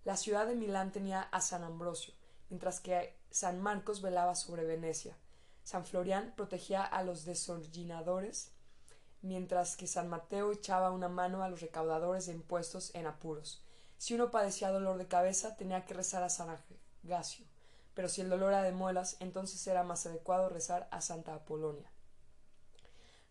[0.04, 2.12] La ciudad de Milán tenía a San Ambrosio,
[2.50, 5.16] mientras que San Marcos velaba sobre Venecia.
[5.62, 8.50] San Florián protegía a los desorginadores,
[9.20, 13.64] mientras que San Mateo echaba una mano a los recaudadores de impuestos en apuros.
[13.96, 16.48] Si uno padecía dolor de cabeza, tenía que rezar a San
[17.04, 17.46] Agacio,
[17.94, 21.91] pero si el dolor era de muelas, entonces era más adecuado rezar a Santa Apolonia.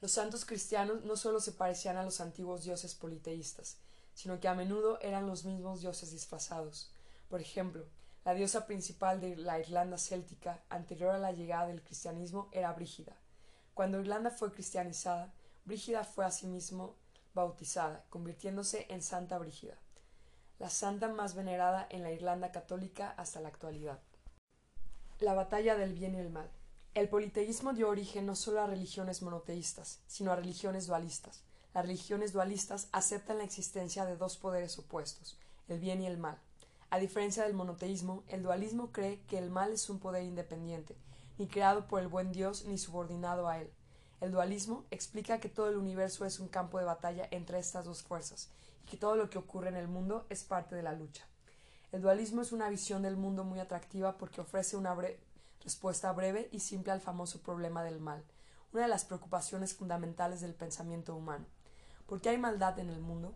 [0.02, 3.78] Los santos cristianos no solo se parecían a los antiguos dioses politeístas,
[4.16, 6.92] sino que a menudo eran los mismos dioses disfrazados.
[7.30, 7.86] Por ejemplo,
[8.26, 13.16] la diosa principal de la Irlanda céltica, anterior a la llegada del cristianismo, era Brígida.
[13.76, 15.32] Cuando Irlanda fue cristianizada,
[15.66, 16.96] Brígida fue asimismo
[17.36, 19.78] bautizada, convirtiéndose en Santa Brígida,
[20.58, 24.00] la santa más venerada en la Irlanda católica hasta la actualidad.
[25.20, 26.50] La batalla del bien y el mal.
[26.94, 31.42] El politeísmo dio origen no solo a religiones monoteístas, sino a religiones dualistas.
[31.74, 35.38] Las religiones dualistas aceptan la existencia de dos poderes opuestos,
[35.70, 36.38] el bien y el mal.
[36.90, 40.98] A diferencia del monoteísmo, el dualismo cree que el mal es un poder independiente,
[41.38, 43.72] ni creado por el buen Dios ni subordinado a él.
[44.20, 48.04] El dualismo explica que todo el universo es un campo de batalla entre estas dos
[48.04, 48.50] fuerzas,
[48.84, 51.26] y que todo lo que ocurre en el mundo es parte de la lucha.
[51.94, 54.94] El dualismo es una visión del mundo muy atractiva porque ofrece una
[55.64, 58.24] respuesta breve y simple al famoso problema del mal,
[58.74, 61.46] una de las preocupaciones fundamentales del pensamiento humano.
[62.06, 63.34] ¿Por qué hay maldad en el mundo?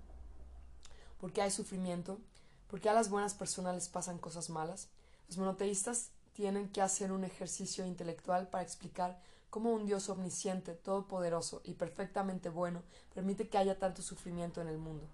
[1.20, 2.20] ¿Por qué hay sufrimiento?
[2.68, 4.90] ¿Por qué a las buenas personas les pasan cosas malas?
[5.28, 11.62] Los monoteístas tienen que hacer un ejercicio intelectual para explicar cómo un Dios omnisciente, todopoderoso
[11.64, 12.84] y perfectamente bueno
[13.14, 15.08] permite que haya tanto sufrimiento en el mundo.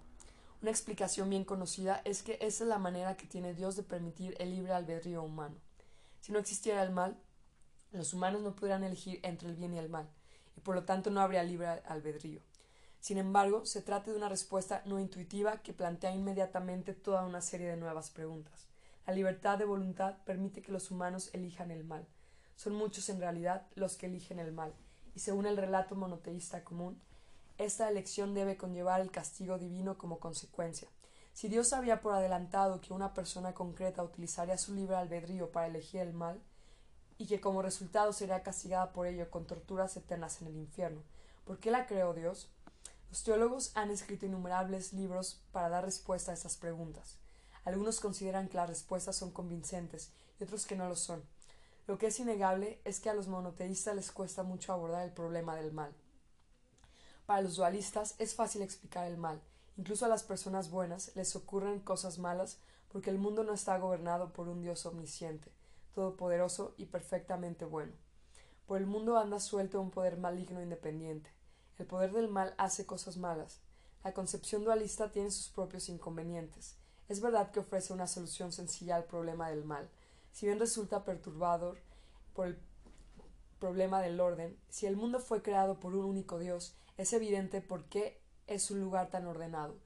[0.60, 4.34] Una explicación bien conocida es que esa es la manera que tiene Dios de permitir
[4.38, 5.54] el libre albedrío humano.
[6.22, 7.18] Si no existiera el mal,
[7.90, 10.08] los humanos no podrían elegir entre el bien y el mal,
[10.56, 12.40] y por lo tanto no habría libre albedrío.
[13.00, 17.66] Sin embargo, se trata de una respuesta no intuitiva que plantea inmediatamente toda una serie
[17.66, 18.68] de nuevas preguntas.
[19.04, 22.06] La libertad de voluntad permite que los humanos elijan el mal.
[22.54, 24.72] Son muchos en realidad los que eligen el mal,
[25.16, 27.02] y según el relato monoteísta común,
[27.58, 30.88] esta elección debe conllevar el castigo divino como consecuencia,
[31.32, 36.00] si Dios sabía por adelantado que una persona concreta utilizaría su libre albedrío para elegir
[36.00, 36.40] el mal,
[37.18, 41.02] y que como resultado sería castigada por ello con torturas eternas en el infierno,
[41.44, 42.50] ¿por qué la creó Dios?
[43.10, 47.18] Los teólogos han escrito innumerables libros para dar respuesta a estas preguntas.
[47.64, 51.22] Algunos consideran que las respuestas son convincentes y otros que no lo son.
[51.86, 55.54] Lo que es innegable es que a los monoteístas les cuesta mucho abordar el problema
[55.56, 55.92] del mal.
[57.26, 59.40] Para los dualistas es fácil explicar el mal,
[59.76, 62.58] Incluso a las personas buenas les ocurren cosas malas
[62.88, 65.50] porque el mundo no está gobernado por un Dios omnisciente,
[65.94, 67.92] todopoderoso y perfectamente bueno.
[68.66, 71.30] Por el mundo anda suelto un poder maligno independiente.
[71.78, 73.60] El poder del mal hace cosas malas.
[74.04, 76.76] La concepción dualista tiene sus propios inconvenientes.
[77.08, 79.90] Es verdad que ofrece una solución sencilla al problema del mal,
[80.32, 81.78] si bien resulta perturbador
[82.34, 82.58] por el
[83.58, 87.84] problema del orden, si el mundo fue creado por un único Dios, es evidente por
[87.84, 88.21] qué
[88.52, 89.76] es un lugar tan ordenado,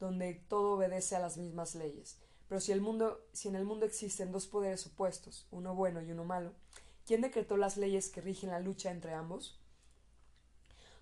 [0.00, 2.18] donde todo obedece a las mismas leyes.
[2.48, 6.12] Pero si, el mundo, si en el mundo existen dos poderes opuestos, uno bueno y
[6.12, 6.52] uno malo,
[7.06, 9.58] ¿quién decretó las leyes que rigen la lucha entre ambos?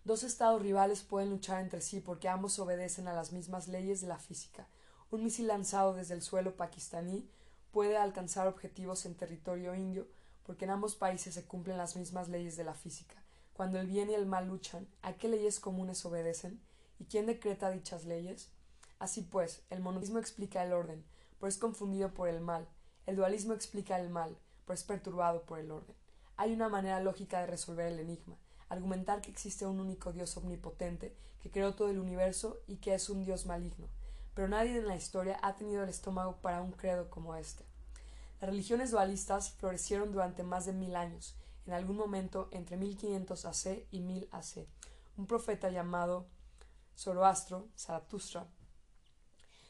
[0.05, 4.07] Dos estados rivales pueden luchar entre sí porque ambos obedecen a las mismas leyes de
[4.07, 4.67] la física.
[5.11, 7.29] Un misil lanzado desde el suelo pakistaní
[7.71, 10.07] puede alcanzar objetivos en territorio indio
[10.45, 13.23] porque en ambos países se cumplen las mismas leyes de la física.
[13.53, 16.61] Cuando el bien y el mal luchan, ¿a qué leyes comunes obedecen?
[17.01, 18.51] ¿Y quién decreta dichas leyes?
[18.99, 21.03] Así pues, el monoteísmo explica el orden,
[21.39, 22.69] pero es confundido por el mal.
[23.07, 24.37] El dualismo explica el mal,
[24.67, 25.97] pero es perturbado por el orden.
[26.37, 28.37] Hay una manera lógica de resolver el enigma,
[28.69, 33.09] argumentar que existe un único Dios omnipotente que creó todo el universo y que es
[33.09, 33.89] un Dios maligno.
[34.35, 37.65] pero nadie en la historia ha tenido el estómago para un credo como este.
[38.41, 41.35] Las religiones dualistas florecieron durante más de mil años,
[41.67, 44.67] en algún momento entre 1500 AC y 1000 AC.
[45.17, 46.27] Un profeta llamado
[47.01, 48.47] Zoroastro, Zaratustra,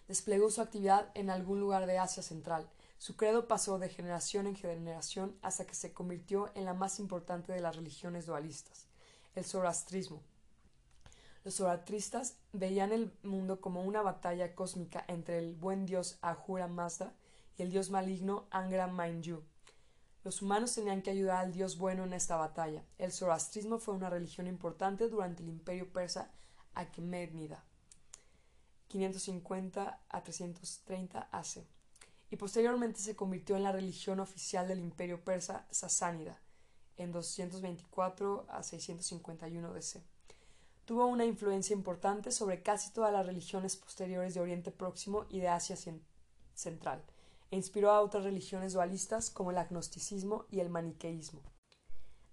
[0.08, 2.68] desplegó su actividad en algún lugar de Asia Central.
[2.98, 7.52] Su credo pasó de generación en generación hasta que se convirtió en la más importante
[7.52, 8.88] de las religiones dualistas,
[9.36, 10.24] el zoroastrismo.
[11.44, 17.14] Los zoroastristas veían el mundo como una batalla cósmica entre el buen dios Ahura Mazda
[17.56, 19.44] y el dios maligno Angra Mainyu.
[20.24, 22.82] Los humanos tenían que ayudar al dios bueno en esta batalla.
[22.98, 26.32] El zoroastrismo fue una religión importante durante el imperio persa
[26.74, 27.64] Akhemednida,
[28.88, 31.64] 550 a 330 AC,
[32.30, 36.40] y posteriormente se convirtió en la religión oficial del imperio persa Sasánida,
[36.96, 40.02] en 224 a 651 DC
[40.90, 45.46] tuvo una influencia importante sobre casi todas las religiones posteriores de Oriente Próximo y de
[45.46, 45.76] Asia
[46.52, 47.04] Central,
[47.52, 51.42] e inspiró a otras religiones dualistas como el agnosticismo y el maniqueísmo.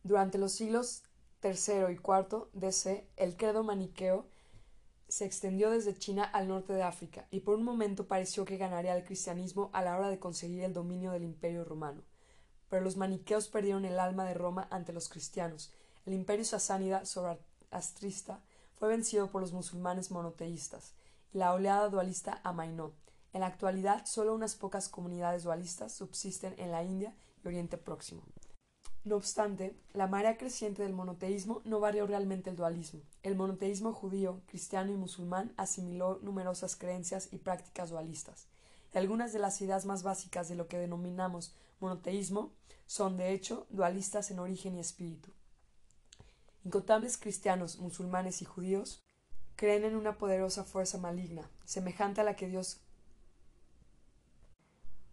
[0.01, 1.03] Durante los siglos
[1.43, 4.25] III y IV DC, el credo maniqueo
[5.07, 8.95] se extendió desde China al norte de África, y por un momento pareció que ganaría
[8.95, 12.03] el cristianismo a la hora de conseguir el dominio del imperio romano.
[12.69, 15.71] Pero los maniqueos perdieron el alma de Roma ante los cristianos.
[16.05, 17.03] El imperio sasánida
[17.71, 18.41] astrista
[18.75, 20.93] fue vencido por los musulmanes monoteístas
[21.33, 22.93] y la oleada dualista amainó.
[23.31, 28.23] En la actualidad, solo unas pocas comunidades dualistas subsisten en la India y Oriente Próximo.
[29.07, 32.99] No obstante, la marea creciente del monoteísmo no varió realmente el dualismo.
[33.23, 38.47] El monoteísmo judío, cristiano y musulmán asimiló numerosas creencias y prácticas dualistas.
[38.93, 42.51] Y algunas de las ideas más básicas de lo que denominamos monoteísmo
[42.85, 45.31] son, de hecho, dualistas en origen y espíritu.
[46.65, 49.05] Incontables cristianos, musulmanes y judíos
[49.55, 52.81] creen en una poderosa fuerza maligna, semejante a la que Dios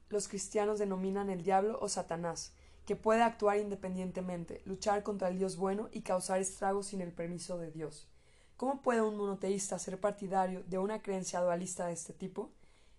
[0.08, 2.54] los cristianos denominan el diablo o Satanás,
[2.84, 7.58] que puede actuar independientemente, luchar contra el Dios bueno y causar estragos sin el permiso
[7.58, 8.08] de Dios.
[8.56, 12.52] ¿Cómo puede un monoteísta ser partidario de una creencia dualista de este tipo,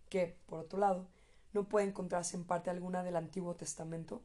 [0.10, 1.08] que, por otro lado,
[1.54, 4.22] no puede encontrarse en parte alguna del Antiguo Testamento?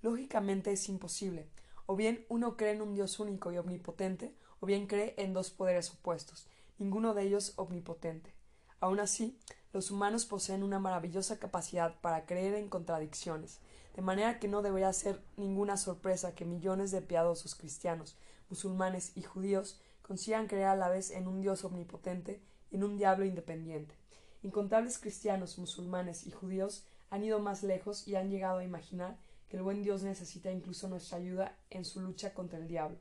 [0.00, 1.48] Lógicamente es imposible,
[1.86, 5.50] o bien uno cree en un Dios único y omnipotente, o bien cree en dos
[5.50, 6.46] poderes opuestos,
[6.78, 8.34] ninguno de ellos omnipotente.
[8.80, 9.38] Aun así,
[9.72, 13.60] los humanos poseen una maravillosa capacidad para creer en contradicciones,
[13.94, 18.16] de manera que no debería ser ninguna sorpresa que millones de piadosos cristianos,
[18.48, 22.96] musulmanes y judíos consigan creer a la vez en un Dios omnipotente y en un
[22.96, 23.94] diablo independiente.
[24.42, 29.16] Incontables cristianos, musulmanes y judíos han ido más lejos y han llegado a imaginar
[29.52, 32.98] el buen Dios necesita incluso nuestra ayuda en su lucha contra el diablo,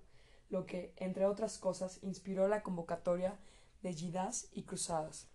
[0.49, 3.39] lo que, entre otras cosas, inspiró la convocatoria
[3.82, 5.27] de Yidas y Cruzadas.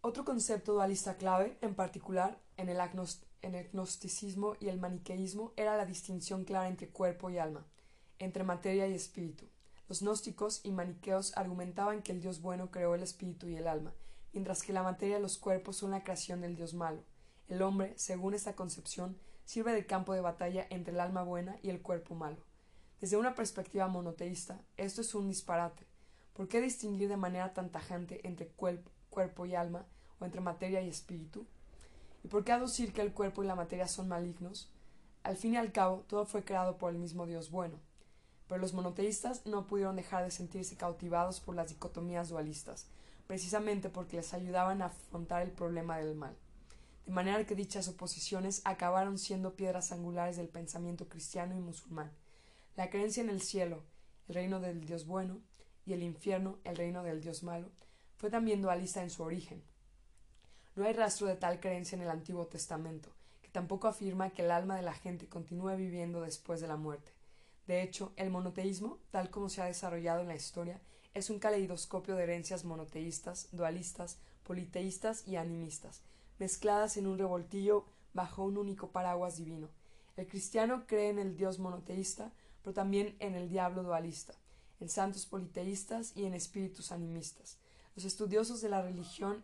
[0.00, 2.80] Otro concepto dualista clave, en particular en el,
[3.42, 7.66] en el gnosticismo y el maniqueísmo, era la distinción clara entre cuerpo y alma,
[8.18, 9.46] entre materia y espíritu.
[9.88, 13.94] Los gnósticos y maniqueos argumentaban que el Dios bueno creó el espíritu y el alma,
[14.32, 17.02] mientras que la materia y los cuerpos son la creación del Dios malo.
[17.48, 21.70] El hombre, según esta concepción, sirve de campo de batalla entre el alma buena y
[21.70, 22.36] el cuerpo malo.
[23.00, 25.86] Desde una perspectiva monoteísta, esto es un disparate.
[26.34, 29.86] ¿Por qué distinguir de manera tan tajante entre cuerpo y alma,
[30.20, 31.46] o entre materia y espíritu?
[32.28, 34.70] ¿Y por qué aducir que el cuerpo y la materia son malignos?
[35.22, 37.80] Al fin y al cabo, todo fue creado por el mismo Dios bueno.
[38.46, 42.86] Pero los monoteístas no pudieron dejar de sentirse cautivados por las dicotomías dualistas,
[43.26, 46.36] precisamente porque les ayudaban a afrontar el problema del mal
[47.06, 52.12] de manera que dichas oposiciones acabaron siendo piedras angulares del pensamiento cristiano y musulmán.
[52.76, 53.82] La creencia en el cielo,
[54.28, 55.40] el reino del Dios bueno,
[55.86, 57.70] y el infierno, el reino del Dios malo,
[58.18, 59.62] fue también dualista en su origen.
[60.78, 63.10] No hay rastro de tal creencia en el Antiguo Testamento,
[63.42, 67.10] que tampoco afirma que el alma de la gente continúe viviendo después de la muerte.
[67.66, 70.80] De hecho, el monoteísmo, tal como se ha desarrollado en la historia,
[71.14, 76.02] es un caleidoscopio de herencias monoteístas, dualistas, politeístas y animistas,
[76.38, 79.70] mezcladas en un revoltillo bajo un único paraguas divino.
[80.16, 82.30] El cristiano cree en el Dios monoteísta,
[82.62, 84.34] pero también en el diablo dualista,
[84.78, 87.58] en santos politeístas y en espíritus animistas.
[87.96, 89.42] Los estudiosos de la religión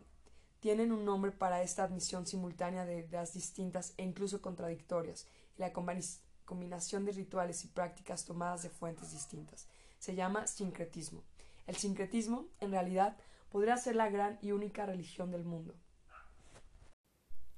[0.64, 5.26] tienen un nombre para esta admisión simultánea de ideas distintas e incluso contradictorias,
[5.58, 9.66] y la combinación de rituales y prácticas tomadas de fuentes distintas.
[9.98, 11.22] Se llama sincretismo.
[11.66, 13.14] El sincretismo, en realidad,
[13.50, 15.74] podría ser la gran y única religión del mundo.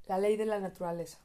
[0.08, 1.18] La ley de la naturaleza.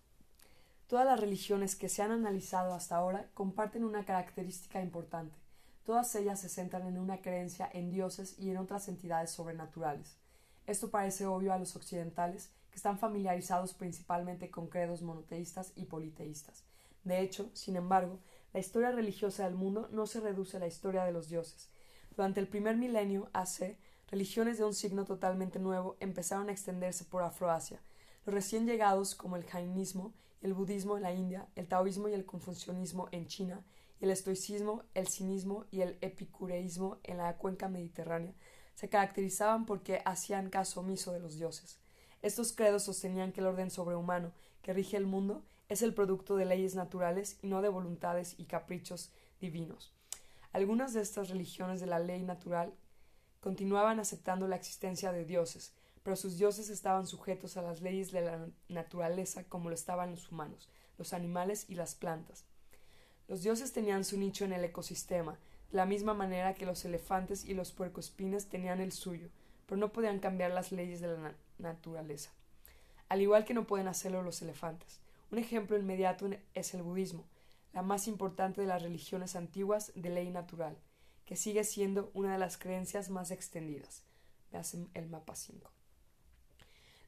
[0.86, 5.36] Todas las religiones que se han analizado hasta ahora comparten una característica importante.
[5.84, 10.21] Todas ellas se centran en una creencia en dioses y en otras entidades sobrenaturales.
[10.68, 16.64] Esto parece obvio a los occidentales, que están familiarizados principalmente con credos monoteístas y politeístas.
[17.04, 18.20] De hecho, sin embargo,
[18.54, 21.70] la historia religiosa del mundo no se reduce a la historia de los dioses.
[22.16, 23.78] Durante el primer milenio AC,
[24.10, 27.82] religiones de un signo totalmente nuevo empezaron a extenderse por Afroasia.
[28.26, 32.26] Los recién llegados, como el jainismo el budismo en la India, el taoísmo y el
[32.26, 33.64] confucianismo en China,
[34.00, 38.34] el estoicismo, el cinismo y el epicureísmo en la cuenca mediterránea,
[38.76, 41.80] se caracterizaban porque hacían caso omiso de los dioses.
[42.22, 46.46] Estos credos sostenían que el orden sobrehumano que rige el mundo es el producto de
[46.46, 49.94] leyes naturales y no de voluntades y caprichos divinos.
[50.54, 52.74] Algunas de estas religiones de la ley natural
[53.40, 58.22] continuaban aceptando la existencia de dioses, pero sus dioses estaban sujetos a las leyes de
[58.22, 62.44] la naturaleza como lo estaban los humanos, los animales y las plantas.
[63.28, 65.40] Los dioses tenían su nicho en el ecosistema,
[65.72, 69.30] la misma manera que los elefantes y los puercoespines tenían el suyo,
[69.66, 72.32] pero no podían cambiar las leyes de la naturaleza.
[73.10, 75.00] Al igual que no pueden hacerlo los elefantes.
[75.32, 77.26] Un ejemplo inmediato es el budismo,
[77.74, 80.78] la más importante de las religiones antiguas de ley natural,
[81.26, 84.04] que sigue siendo una de las creencias más extendidas.
[84.52, 85.72] Veas el mapa 5.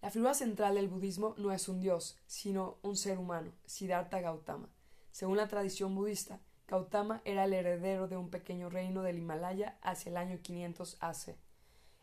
[0.01, 4.69] La figura central del budismo no es un dios, sino un ser humano, Siddhartha Gautama.
[5.11, 10.09] Según la tradición budista, Gautama era el heredero de un pequeño reino del Himalaya hacia
[10.09, 11.35] el año 500 AC.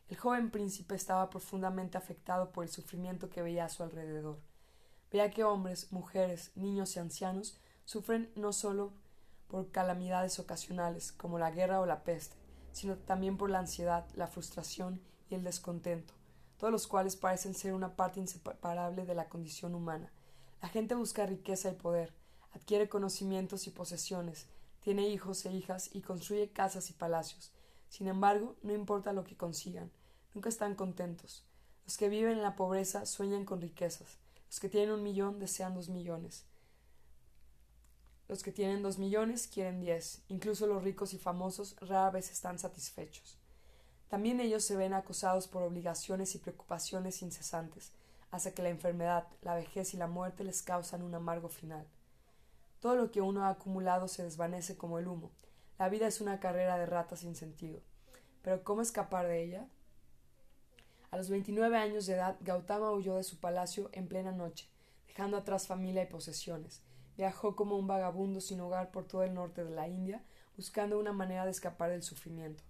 [0.08, 4.40] El joven príncipe estaba profundamente afectado por el sufrimiento que veía a su alrededor.
[5.10, 8.92] Veía que hombres, mujeres, niños y ancianos sufren no solo
[9.48, 12.36] por calamidades ocasionales, como la guerra o la peste,
[12.72, 16.14] sino también por la ansiedad, la frustración y el descontento,
[16.56, 20.12] todos los cuales parecen ser una parte inseparable de la condición humana.
[20.62, 22.12] La gente busca riqueza y poder,
[22.52, 24.46] adquiere conocimientos y posesiones,
[24.80, 27.52] tiene hijos e hijas y construye casas y palacios.
[27.88, 29.90] Sin embargo, no importa lo que consigan,
[30.34, 31.44] nunca están contentos.
[31.84, 34.16] Los que viven en la pobreza sueñan con riquezas.
[34.48, 36.44] Los que tienen un millón desean dos millones.
[38.28, 40.22] Los que tienen dos millones quieren diez.
[40.28, 43.38] Incluso los ricos y famosos rara vez están satisfechos.
[44.08, 47.92] También ellos se ven acosados por obligaciones y preocupaciones incesantes,
[48.30, 51.86] hasta que la enfermedad, la vejez y la muerte les causan un amargo final.
[52.80, 55.30] Todo lo que uno ha acumulado se desvanece como el humo.
[55.78, 57.80] La vida es una carrera de ratas sin sentido.
[58.42, 59.68] Pero ¿cómo escapar de ella?
[61.10, 64.68] A los 29 años de edad, Gautama huyó de su palacio en plena noche,
[65.08, 66.82] dejando atrás familia y posesiones.
[67.16, 70.22] Viajó como un vagabundo sin hogar por todo el norte de la India,
[70.56, 72.62] buscando una manera de escapar del sufrimiento.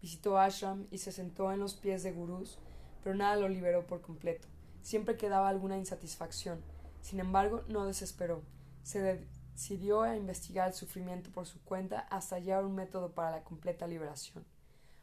[0.00, 2.58] Visitó ashram y se sentó en los pies de gurús,
[3.02, 4.46] pero nada lo liberó por completo.
[4.82, 6.62] Siempre quedaba alguna insatisfacción.
[7.00, 8.42] Sin embargo, no desesperó.
[8.82, 9.26] Se
[9.58, 13.88] decidió a investigar el sufrimiento por su cuenta hasta hallar un método para la completa
[13.88, 14.44] liberación.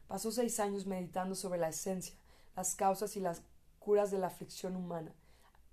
[0.08, 2.16] Pasó seis años meditando sobre la esencia,
[2.56, 3.42] las causas y las
[3.80, 5.14] curas de la aflicción humana.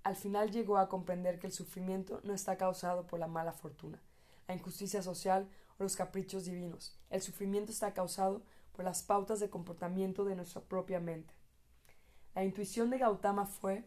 [0.03, 4.01] Al final llegó a comprender que el sufrimiento no está causado por la mala fortuna,
[4.49, 5.47] la injusticia social
[5.79, 6.99] o los caprichos divinos.
[7.09, 11.33] El sufrimiento está causado por las pautas de comportamiento de nuestra propia mente.
[12.35, 13.85] La intuición de Gautama fue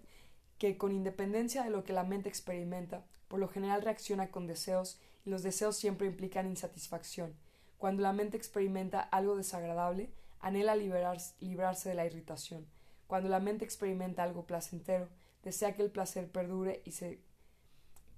[0.57, 5.01] que, con independencia de lo que la mente experimenta, por lo general reacciona con deseos
[5.25, 7.35] y los deseos siempre implican insatisfacción.
[7.79, 10.11] Cuando la mente experimenta algo desagradable,
[10.41, 12.67] anhela librarse de la irritación.
[13.07, 15.09] Cuando la mente experimenta algo placentero,
[15.43, 17.21] desea que el placer perdure y se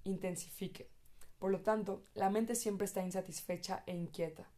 [0.05, 0.89] intensifique.
[1.39, 4.49] Por lo tanto, la mente siempre está insatisfecha e inquieta.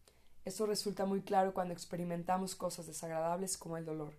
[0.44, 4.14] Esto resulta muy claro cuando experimentamos cosas desagradables como el dolor.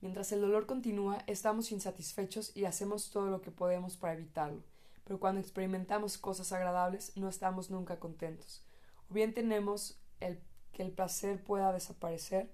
[0.00, 4.62] Mientras el dolor continúa, estamos insatisfechos y hacemos todo lo que podemos para evitarlo,
[5.02, 8.62] pero cuando experimentamos cosas agradables no estamos nunca contentos.
[9.10, 10.40] O bien tenemos el
[10.72, 12.48] que el placer pueda desaparecer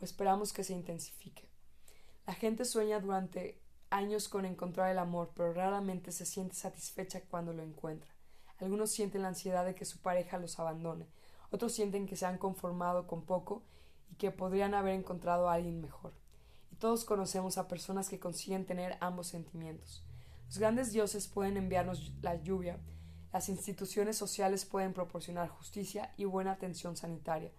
[0.00, 1.46] o esperamos que se intensifique.
[2.26, 7.52] La gente sueña durante años con encontrar el amor, pero raramente se siente satisfecha cuando
[7.52, 8.10] lo encuentra.
[8.58, 11.06] Algunos sienten la ansiedad de que su pareja los abandone,
[11.50, 13.62] otros sienten que se han conformado con poco
[14.10, 16.14] y que podrían haber encontrado a alguien mejor.
[16.78, 20.04] Todos conocemos a personas que consiguen tener ambos sentimientos.
[20.46, 22.78] Los grandes dioses pueden enviarnos la lluvia,
[23.32, 27.50] las instituciones sociales pueden proporcionar justicia y buena atención sanitaria,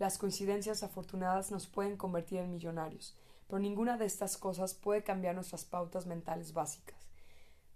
[0.00, 5.34] las coincidencias afortunadas nos pueden convertir en millonarios, pero ninguna de estas cosas puede cambiar
[5.34, 6.96] nuestras pautas mentales básicas.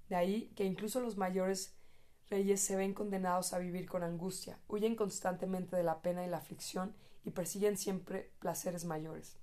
[0.08, 1.74] De ahí que incluso los mayores
[2.30, 6.38] reyes se ven condenados a vivir con angustia, huyen constantemente de la pena y la
[6.38, 9.36] aflicción y persiguen siempre placeres mayores.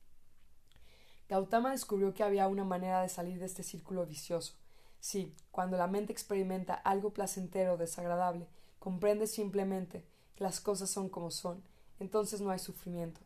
[1.31, 4.55] Gautama descubrió que había una manera de salir de este círculo vicioso.
[4.99, 10.05] Sí, cuando la mente experimenta algo placentero o desagradable, comprende simplemente
[10.35, 11.63] que las cosas son como son
[12.01, 13.21] entonces no hay sufrimiento.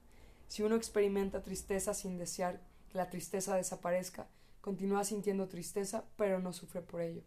[0.48, 4.28] Si uno experimenta tristeza sin desear que la tristeza desaparezca,
[4.62, 7.24] continúa sintiendo tristeza, pero no sufre por ello.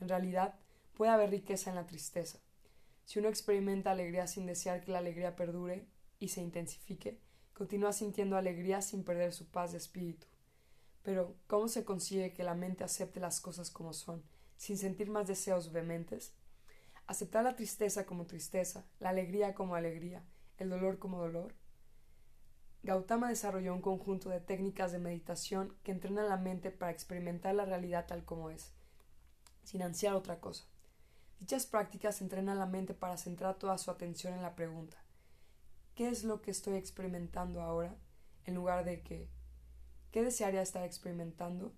[0.00, 0.54] En realidad,
[0.94, 2.38] puede haber riqueza en la tristeza.
[3.04, 5.86] Si uno experimenta alegría sin desear que la alegría perdure
[6.18, 7.20] y se intensifique,
[7.54, 10.26] continúa sintiendo alegría sin perder su paz de espíritu.
[11.02, 14.22] Pero, ¿cómo se consigue que la mente acepte las cosas como son,
[14.56, 16.32] sin sentir más deseos vehementes?
[17.06, 20.24] Aceptar la tristeza como tristeza, la alegría como alegría,
[20.58, 21.54] el dolor como dolor.
[22.82, 27.64] Gautama desarrolló un conjunto de técnicas de meditación que entrenan la mente para experimentar la
[27.64, 28.72] realidad tal como es,
[29.62, 30.64] sin ansiar otra cosa.
[31.38, 35.03] Dichas prácticas entrenan la mente para centrar toda su atención en la pregunta
[35.94, 37.96] ¿qué es lo que estoy experimentando ahora?
[38.46, 39.28] en lugar de que
[40.10, 41.72] ¿qué desearía estar experimentando?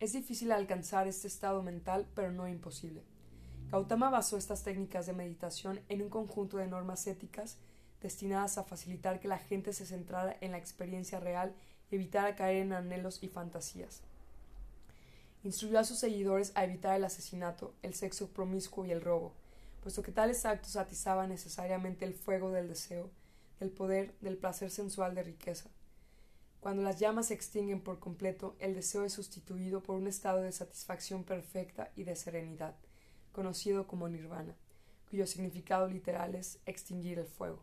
[0.00, 3.04] Es difícil alcanzar este estado mental, pero no imposible.
[3.70, 7.56] Gautama basó estas técnicas de meditación en un conjunto de normas éticas
[8.02, 11.54] destinadas a facilitar que la gente se centrara en la experiencia real
[11.90, 14.02] y evitara caer en anhelos y fantasías.
[15.44, 19.32] Instruyó a sus seguidores a evitar el asesinato, el sexo promiscuo y el robo,
[19.82, 23.10] puesto que tales actos atizaban necesariamente el fuego del deseo,
[23.62, 25.70] del poder, del placer sensual de riqueza.
[26.58, 30.50] Cuando las llamas se extinguen por completo, el deseo es sustituido por un estado de
[30.50, 32.74] satisfacción perfecta y de serenidad,
[33.30, 34.56] conocido como nirvana,
[35.08, 37.62] cuyo significado literal es extinguir el fuego.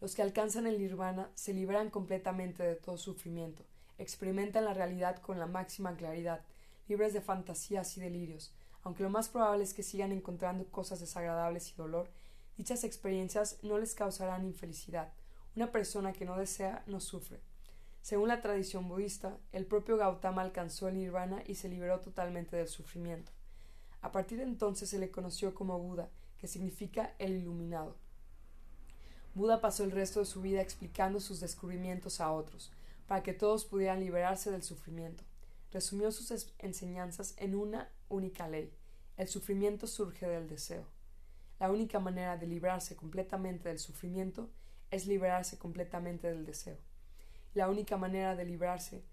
[0.00, 3.64] Los que alcanzan el nirvana se liberan completamente de todo sufrimiento,
[3.98, 6.42] experimentan la realidad con la máxima claridad,
[6.86, 8.54] libres de fantasías y delirios,
[8.84, 12.10] aunque lo más probable es que sigan encontrando cosas desagradables y dolor,
[12.60, 15.14] dichas experiencias no les causarán infelicidad.
[15.56, 17.40] Una persona que no desea no sufre.
[18.02, 22.68] Según la tradición budista, el propio Gautama alcanzó el nirvana y se liberó totalmente del
[22.68, 23.32] sufrimiento.
[24.02, 27.96] A partir de entonces se le conoció como Buda, que significa el iluminado.
[29.34, 32.70] Buda pasó el resto de su vida explicando sus descubrimientos a otros,
[33.06, 35.24] para que todos pudieran liberarse del sufrimiento.
[35.72, 38.70] Resumió sus enseñanzas en una única ley.
[39.16, 40.84] El sufrimiento surge del deseo.
[41.60, 44.48] La única manera de librarse completamente del sufrimiento
[44.90, 46.78] es liberarse completamente del deseo.
[47.52, 49.04] La única manera de librarse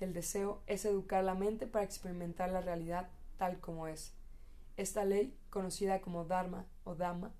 [0.00, 4.14] del deseo es educar la mente para experimentar la realidad tal como es.
[4.78, 7.30] Esta ley, conocida como Dharma o Dhamma,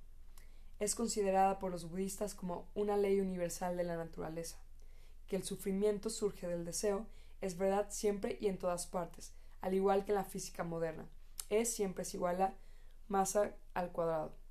[0.79, 4.59] es considerada por los budistas como una ley universal de la naturaleza,
[5.29, 7.07] que el sufrimiento surge del deseo,
[7.41, 9.33] es verdad siempre y en todas partes,
[9.63, 11.07] al igual que en la física moderna.
[11.49, 12.55] Es siempre es igual a
[13.09, 14.42] masa al cuadrado.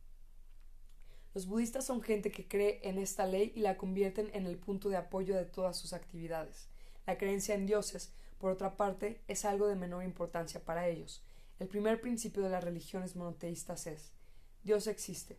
[1.33, 4.89] Los budistas son gente que cree en esta ley y la convierten en el punto
[4.89, 6.67] de apoyo de todas sus actividades.
[7.05, 11.23] La creencia en dioses, por otra parte, es algo de menor importancia para ellos.
[11.59, 14.11] El primer principio de las religiones monoteístas es
[14.63, 15.37] Dios existe.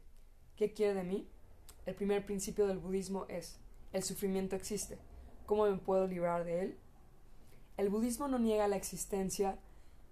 [0.57, 1.29] ¿Qué quiere de mí?
[1.85, 3.59] El primer principio del budismo es
[3.93, 4.99] el sufrimiento existe.
[5.47, 6.79] ¿Cómo me puedo librar de él?
[7.77, 9.59] El budismo no niega la existencia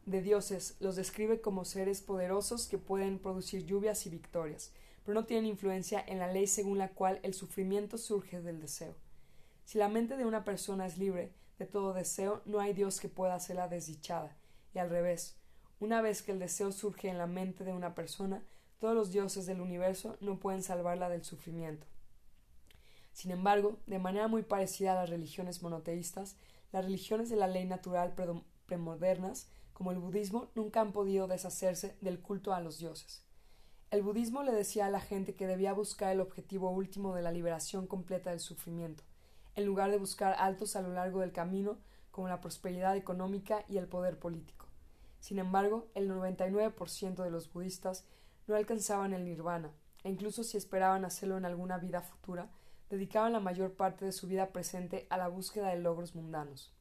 [0.07, 4.72] de dioses, los describe como seres poderosos que pueden producir lluvias y victorias,
[5.05, 8.94] pero no tienen influencia en la ley según la cual el sufrimiento surge del deseo.
[9.64, 13.09] Si la mente de una persona es libre de todo deseo, no hay Dios que
[13.09, 14.36] pueda hacerla desdichada,
[14.74, 15.36] y al revés,
[15.78, 18.42] una vez que el deseo surge en la mente de una persona,
[18.78, 21.86] todos los dioses del universo no pueden salvarla del sufrimiento.
[23.12, 26.36] Sin embargo, de manera muy parecida a las religiones monoteístas,
[26.72, 28.14] las religiones de la ley natural
[28.66, 33.22] premodernas, como el budismo, nunca han podido deshacerse del culto a los dioses.
[33.91, 37.32] El budismo le decía a la gente que debía buscar el objetivo último de la
[37.32, 39.03] liberación completa del sufrimiento,
[39.57, 41.76] en lugar de buscar altos a lo largo del camino
[42.12, 44.66] como la prosperidad económica y el poder político.
[45.18, 48.05] Sin embargo, el 99% de los budistas
[48.47, 49.72] no alcanzaban el nirvana,
[50.05, 52.49] e incluso si esperaban hacerlo en alguna vida futura,
[52.91, 56.72] dedicaban la mayor parte de su vida presente a la búsqueda de logros mundanos.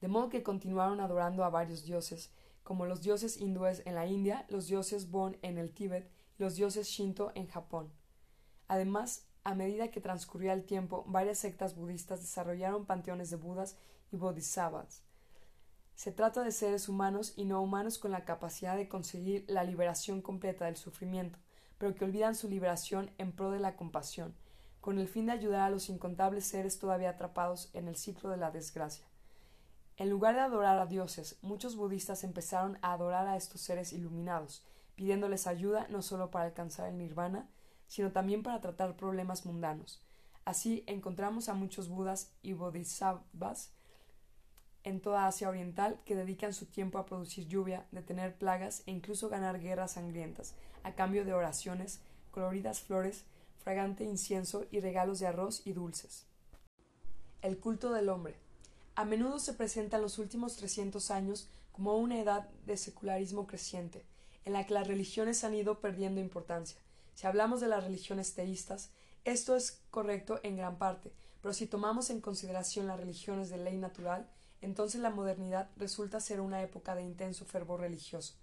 [0.00, 2.32] De modo que continuaron adorando a varios dioses,
[2.64, 6.56] como los dioses hindúes en la India, los dioses Bon en el Tíbet y los
[6.56, 7.92] dioses Shinto en Japón.
[8.66, 13.76] Además, a medida que transcurría el tiempo, varias sectas budistas desarrollaron panteones de Budas
[14.10, 15.04] y Bodhisattvas,
[15.94, 20.22] se trata de seres humanos y no humanos con la capacidad de conseguir la liberación
[20.22, 21.38] completa del sufrimiento,
[21.78, 24.34] pero que olvidan su liberación en pro de la compasión,
[24.80, 28.36] con el fin de ayudar a los incontables seres todavía atrapados en el ciclo de
[28.36, 29.06] la desgracia.
[29.96, 34.64] En lugar de adorar a dioses, muchos budistas empezaron a adorar a estos seres iluminados,
[34.96, 37.48] pidiéndoles ayuda no solo para alcanzar el nirvana,
[37.86, 40.02] sino también para tratar problemas mundanos.
[40.44, 43.70] Así encontramos a muchos budas y bodhisattvas
[44.82, 49.28] en toda Asia Oriental que dedican su tiempo a producir lluvia, detener plagas e incluso
[49.28, 53.24] ganar guerras sangrientas, a cambio de oraciones, coloridas flores,
[53.62, 56.26] fragante incienso y regalos de arroz y dulces.
[57.40, 58.43] El culto del hombre.
[58.96, 64.06] A menudo se presenta en los últimos 300 años como una edad de secularismo creciente,
[64.44, 66.78] en la que las religiones han ido perdiendo importancia.
[67.14, 68.90] Si hablamos de las religiones teístas,
[69.24, 73.76] esto es correcto en gran parte, pero si tomamos en consideración las religiones de ley
[73.78, 74.30] natural,
[74.60, 78.34] entonces la modernidad resulta ser una época de intenso fervor religioso,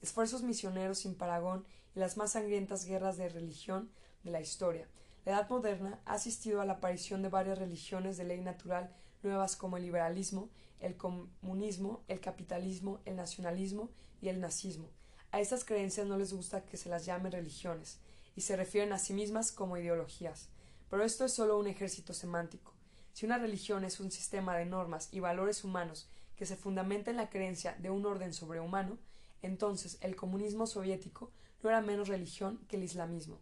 [0.00, 3.90] esfuerzos misioneros sin paragón y las más sangrientas guerras de religión
[4.22, 4.86] de la historia.
[5.24, 8.94] La Edad moderna ha asistido a la aparición de varias religiones de ley natural
[9.26, 10.48] nuevas como el liberalismo,
[10.80, 14.88] el comunismo, el capitalismo, el nacionalismo y el nazismo.
[15.32, 17.98] A estas creencias no les gusta que se las llame religiones,
[18.36, 20.48] y se refieren a sí mismas como ideologías.
[20.90, 22.72] Pero esto es solo un ejército semántico.
[23.12, 27.16] Si una religión es un sistema de normas y valores humanos que se fundamenta en
[27.16, 28.98] la creencia de un orden sobrehumano,
[29.42, 33.40] entonces el comunismo soviético no era menos religión que el islamismo.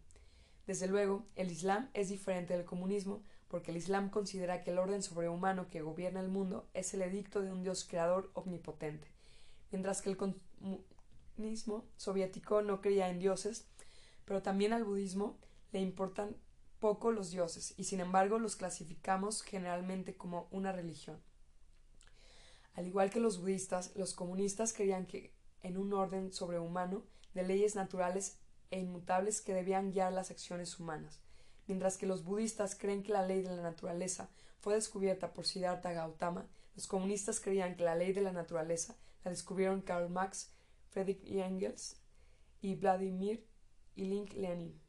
[0.65, 5.03] Desde luego, el Islam es diferente del comunismo porque el Islam considera que el orden
[5.03, 9.07] sobrehumano que gobierna el mundo es el edicto de un Dios creador omnipotente,
[9.71, 13.67] mientras que el comunismo soviético no creía en dioses,
[14.25, 15.37] pero también al budismo
[15.71, 16.35] le importan
[16.79, 21.21] poco los dioses, y sin embargo los clasificamos generalmente como una religión.
[22.73, 27.75] Al igual que los budistas, los comunistas creían que en un orden sobrehumano de leyes
[27.75, 28.37] naturales
[28.71, 31.24] e inmutables que debían guiar las acciones humanas
[31.67, 35.91] mientras que los budistas creen que la ley de la naturaleza fue descubierta por Siddhartha
[35.91, 40.51] Gautama, los comunistas creían que la ley de la naturaleza la descubrieron Karl Marx,
[40.89, 41.97] Friedrich Engels
[42.61, 43.45] y Vladimir
[43.95, 44.79] Ilink Lenin.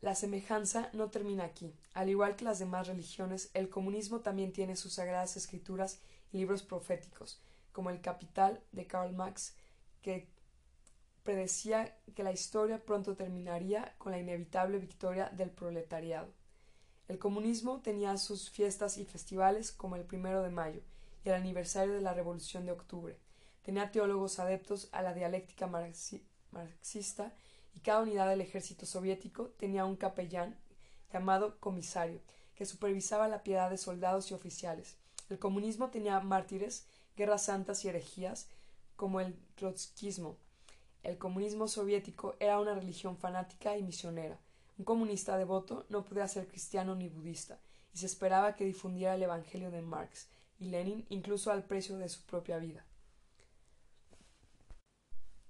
[0.00, 1.74] La semejanza no termina aquí.
[1.94, 6.00] Al igual que las demás religiones, el comunismo también tiene sus sagradas escrituras
[6.30, 7.40] y libros proféticos,
[7.72, 9.54] como el Capital de Karl Marx,
[10.02, 10.28] que
[11.24, 16.28] predecía que la historia pronto terminaría con la inevitable victoria del proletariado.
[17.08, 20.80] El comunismo tenía sus fiestas y festivales como el primero de mayo
[21.24, 23.18] y el aniversario de la Revolución de Octubre.
[23.62, 27.32] Tenía teólogos adeptos a la dialéctica marxista
[27.74, 30.56] y cada unidad del ejército soviético tenía un capellán
[31.12, 32.20] llamado comisario
[32.54, 34.96] que supervisaba la piedad de soldados y oficiales.
[35.30, 38.48] El comunismo tenía mártires, guerras santas y herejías
[38.96, 40.36] como el trotskismo,
[41.04, 44.38] el comunismo soviético era una religión fanática y misionera.
[44.78, 47.60] Un comunista devoto no podía ser cristiano ni budista,
[47.94, 50.28] y se esperaba que difundiera el Evangelio de Marx
[50.58, 52.84] y Lenin incluso al precio de su propia vida.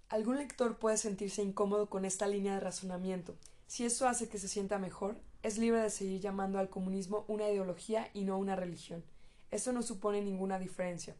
[0.08, 3.36] Algún lector puede sentirse incómodo con esta línea de razonamiento.
[3.66, 7.48] Si eso hace que se sienta mejor, es libre de seguir llamando al comunismo una
[7.48, 9.04] ideología y no una religión.
[9.50, 11.16] Esto no supone ninguna diferencia.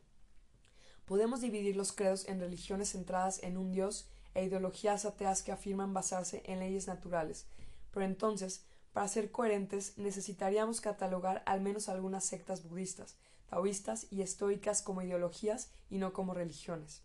[1.07, 5.95] Podemos dividir los credos en religiones centradas en un Dios e ideologías ateas que afirman
[5.95, 7.47] basarse en leyes naturales.
[7.93, 13.16] Pero entonces, para ser coherentes, necesitaríamos catalogar al menos algunas sectas budistas,
[13.49, 17.03] taoístas y estoicas como ideologías y no como religiones.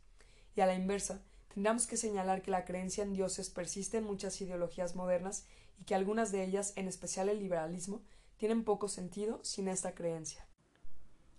[0.56, 1.22] Y a la inversa,
[1.54, 5.46] tendríamos que señalar que la creencia en dioses persiste en muchas ideologías modernas
[5.80, 8.02] y que algunas de ellas, en especial el liberalismo,
[8.38, 10.49] tienen poco sentido sin esta creencia.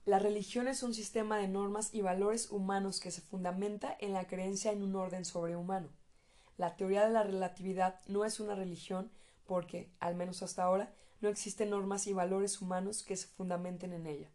[0.07, 4.27] La religión es un sistema de normas y valores humanos que se fundamenta en la
[4.27, 5.89] creencia en un orden sobrehumano.
[6.57, 9.11] La teoría de la relatividad no es una religión
[9.47, 14.07] porque, al menos hasta ahora, no existen normas y valores humanos que se fundamenten en
[14.07, 14.31] ella.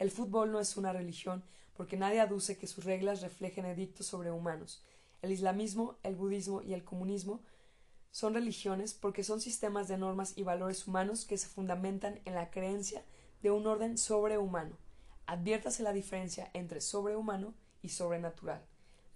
[0.00, 1.44] El fútbol no es una religión
[1.76, 4.82] porque nadie aduce que sus reglas reflejen edictos sobrehumanos.
[5.22, 7.42] El islamismo, el budismo y el comunismo
[8.10, 12.50] son religiones porque son sistemas de normas y valores humanos que se fundamentan en la
[12.50, 13.04] creencia
[13.42, 14.76] de un orden sobrehumano.
[15.26, 18.64] Adviértase la diferencia entre sobrehumano y sobrenatural.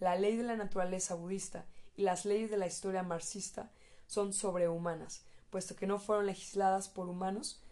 [0.00, 3.70] La ley de la naturaleza budista y las leyes de la historia marxista
[4.06, 7.62] son sobrehumanas, puesto que no fueron legisladas por humanos,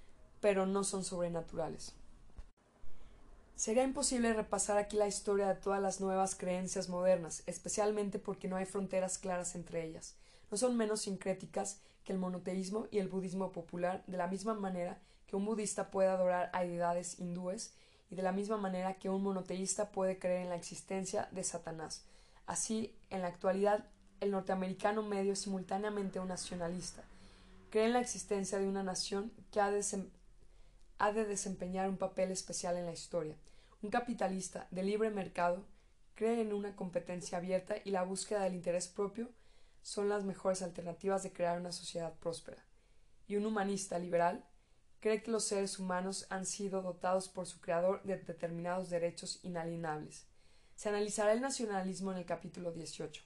[0.40, 1.94] pero no son sobrenaturales.
[3.56, 8.54] Sería imposible repasar aquí la historia de todas las nuevas creencias modernas, especialmente porque no
[8.54, 10.14] hay fronteras claras entre ellas.
[10.52, 15.00] No son menos sincréticas que el monoteísmo y el budismo popular, de la misma manera
[15.26, 17.74] que un budista puede adorar a deidades hindúes
[18.10, 22.04] y de la misma manera que un monoteísta puede creer en la existencia de Satanás.
[22.46, 23.84] Así, en la actualidad,
[24.20, 27.02] el norteamericano medio es simultáneamente un nacionalista.
[27.70, 29.84] Cree en la existencia de una nación que ha de,
[30.98, 33.36] ha de desempeñar un papel especial en la historia.
[33.82, 35.64] Un capitalista de libre mercado
[36.14, 39.28] cree en una competencia abierta y la búsqueda del interés propio
[39.82, 42.64] son las mejores alternativas de crear una sociedad próspera.
[43.28, 44.44] Y un humanista liberal
[45.00, 50.26] cree que los seres humanos han sido dotados por su creador de determinados derechos inalienables.
[50.74, 53.22] Se analizará el nacionalismo en el capítulo 18.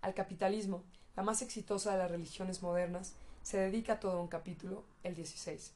[0.00, 0.84] Al capitalismo,
[1.16, 5.72] la más exitosa de las religiones modernas, se dedica todo un capítulo, el 16.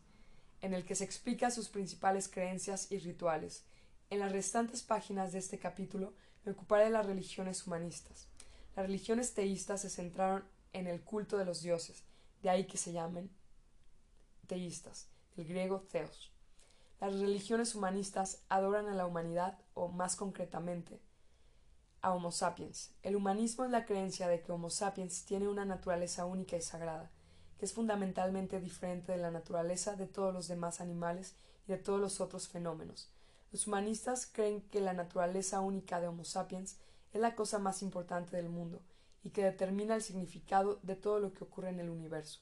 [0.61, 3.63] en el que se explica sus principales creencias y rituales.
[4.11, 8.27] En las restantes páginas de este capítulo me ocuparé de las religiones humanistas.
[8.75, 12.03] Las religiones teístas se centraron en el culto de los dioses,
[12.43, 13.31] de ahí que se llamen
[14.47, 16.33] teístas, del griego theos.
[17.01, 21.01] Las religiones humanistas adoran a la humanidad, o más concretamente,
[22.01, 22.91] a Homo sapiens.
[23.05, 27.13] El humanismo es la creencia de que Homo sapiens tiene una naturaleza única y sagrada,
[27.57, 31.37] que es fundamentalmente diferente de la naturaleza de todos los demás animales
[31.69, 33.13] y de todos los otros fenómenos.
[33.53, 36.79] Los humanistas creen que la naturaleza única de Homo sapiens
[37.13, 38.83] es la cosa más importante del mundo
[39.23, 42.41] y que determina el significado de todo lo que ocurre en el universo.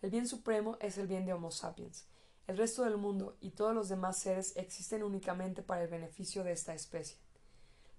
[0.00, 2.06] El bien supremo es el bien de Homo sapiens.
[2.50, 6.50] El resto del mundo y todos los demás seres existen únicamente para el beneficio de
[6.50, 7.16] esta especie.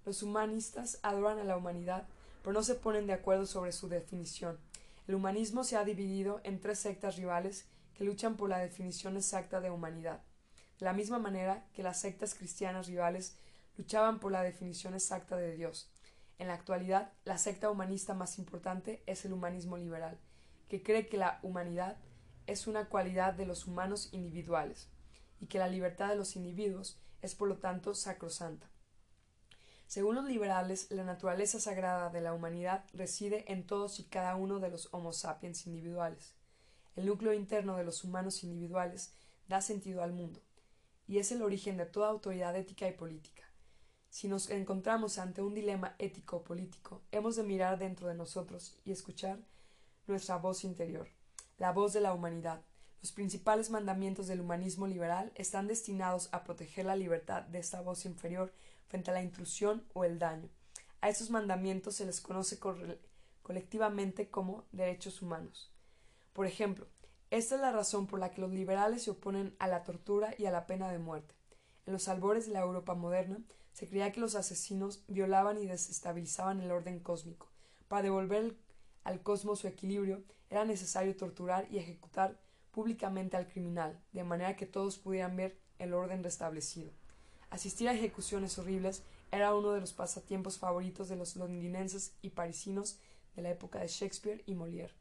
[0.04, 2.06] Los humanistas adoran a la humanidad,
[2.42, 4.58] pero no se ponen de acuerdo sobre su definición.
[5.08, 9.62] El humanismo se ha dividido en tres sectas rivales que luchan por la definición exacta
[9.62, 10.20] de humanidad,
[10.78, 13.34] de la misma manera que las sectas cristianas rivales
[13.78, 15.90] luchaban por la definición exacta de Dios.
[16.38, 20.18] En la actualidad, la secta humanista más importante es el humanismo liberal,
[20.68, 21.96] que cree que la humanidad
[22.46, 24.88] es una cualidad de los humanos individuales,
[25.40, 28.68] y que la libertad de los individuos es por lo tanto sacrosanta.
[29.86, 34.58] Según los liberales, la naturaleza sagrada de la humanidad reside en todos y cada uno
[34.58, 36.34] de los Homo sapiens individuales.
[36.96, 39.12] El núcleo interno de los humanos individuales
[39.48, 40.40] da sentido al mundo,
[41.06, 43.42] y es el origen de toda autoridad ética y política.
[44.08, 48.78] Si nos encontramos ante un dilema ético o político, hemos de mirar dentro de nosotros
[48.84, 49.38] y escuchar
[50.06, 51.08] nuestra voz interior,
[51.58, 52.62] la voz de la humanidad.
[53.02, 58.04] Los principales mandamientos del humanismo liberal están destinados a proteger la libertad de esta voz
[58.04, 58.52] inferior
[58.86, 60.48] frente a la intrusión o el daño.
[61.00, 62.60] A esos mandamientos se les conoce
[63.42, 65.72] colectivamente como derechos humanos.
[66.32, 66.86] Por ejemplo,
[67.30, 70.46] esta es la razón por la que los liberales se oponen a la tortura y
[70.46, 71.34] a la pena de muerte.
[71.86, 73.42] En los albores de la Europa moderna
[73.72, 77.48] se creía que los asesinos violaban y desestabilizaban el orden cósmico.
[77.88, 78.54] Para devolver
[79.04, 82.38] al cosmos su equilibrio era necesario torturar y ejecutar
[82.70, 86.90] públicamente al criminal, de manera que todos pudieran ver el orden restablecido.
[87.50, 92.98] Asistir a ejecuciones horribles era uno de los pasatiempos favoritos de los londinenses y parisinos
[93.36, 94.92] de la época de Shakespeare y Molière.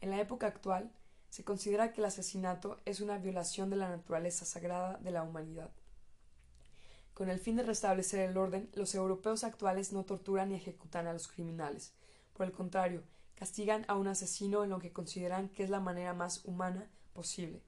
[0.00, 0.92] En la época actual,
[1.30, 5.70] se considera que el asesinato es una violación de la naturaleza sagrada de la humanidad.
[7.14, 11.12] Con el fin de restablecer el orden, los europeos actuales no torturan ni ejecutan a
[11.12, 11.92] los criminales.
[12.40, 13.02] Por el contrario,
[13.34, 17.60] castigan a un asesino en lo que consideran que es la manera más humana posible,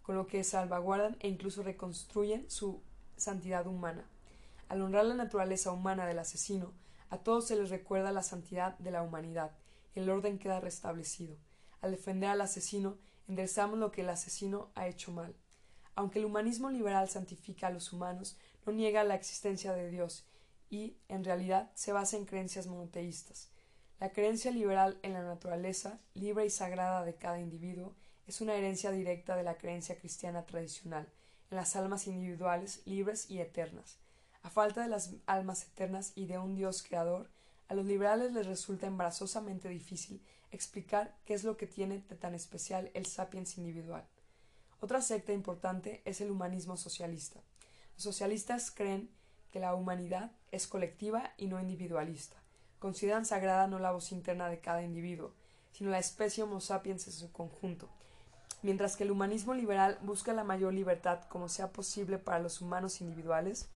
[0.00, 2.80] con lo que salvaguardan e incluso reconstruyen su
[3.18, 4.08] santidad humana.
[4.70, 6.72] Al honrar la naturaleza humana del asesino,
[7.10, 9.50] a todos se les recuerda la santidad de la humanidad,
[9.94, 11.36] y el orden queda restablecido.
[11.82, 12.96] Al defender al asesino,
[13.28, 15.36] enderezamos lo que el asesino ha hecho mal.
[15.96, 20.26] Aunque el humanismo liberal santifica a los humanos, no niega la existencia de Dios,
[20.70, 23.50] y, en realidad, se basa en creencias monoteístas.
[24.00, 27.94] La creencia liberal en la naturaleza, libre y sagrada de cada individuo,
[28.26, 31.08] es una herencia directa de la creencia cristiana tradicional,
[31.50, 33.98] en las almas individuales, libres y eternas.
[34.42, 37.30] A falta de las almas eternas y de un Dios creador,
[37.68, 40.20] a los liberales les resulta embarazosamente difícil
[40.50, 44.06] explicar qué es lo que tiene de tan especial el sapiens individual.
[44.80, 47.40] Otra secta importante es el humanismo socialista.
[47.94, 49.08] Los socialistas creen
[49.50, 52.43] que la humanidad es colectiva y no individualista.
[52.84, 55.32] Consideran sagrada no la voz interna de cada individuo,
[55.72, 57.88] sino la especie Homo sapiens en su conjunto,
[58.60, 63.00] Mientras que el humanismo liberal busca la mayor libertad como sea posible para los humanos
[63.00, 63.70] individuales,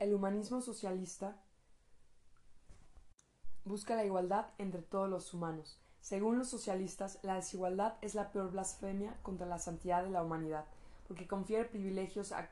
[0.00, 1.36] el humanismo socialista
[3.64, 5.78] busca la igualdad entre todos los humanos.
[6.00, 10.64] Según los socialistas, la desigualdad es la peor blasfemia contra la santidad de la humanidad,
[11.06, 12.50] porque confiere privilegios a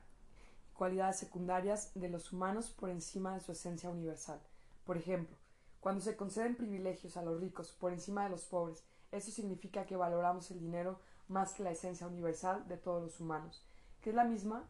[0.72, 4.38] cualidades secundarias de los humanos por encima de su esencia universal.
[4.84, 5.39] Por ejemplo,
[5.80, 9.96] cuando se conceden privilegios a los ricos por encima de los pobres, eso significa que
[9.96, 13.64] valoramos el dinero más que la esencia universal de todos los humanos,
[14.02, 14.64] que es la misma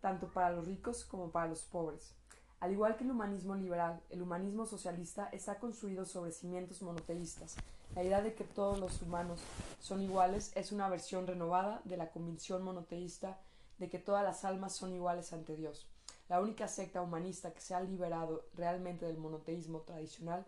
[0.00, 2.14] tanto para los ricos como para los pobres.
[2.60, 7.56] Al igual que el humanismo liberal, el humanismo socialista está construido sobre cimientos monoteístas.
[7.94, 9.40] La idea de que todos los humanos
[9.80, 13.38] son iguales es una versión renovada de la convicción monoteísta
[13.78, 15.88] de que todas las almas son iguales ante Dios.
[16.28, 20.44] La única secta humanista que se ha liberado realmente del monoteísmo tradicional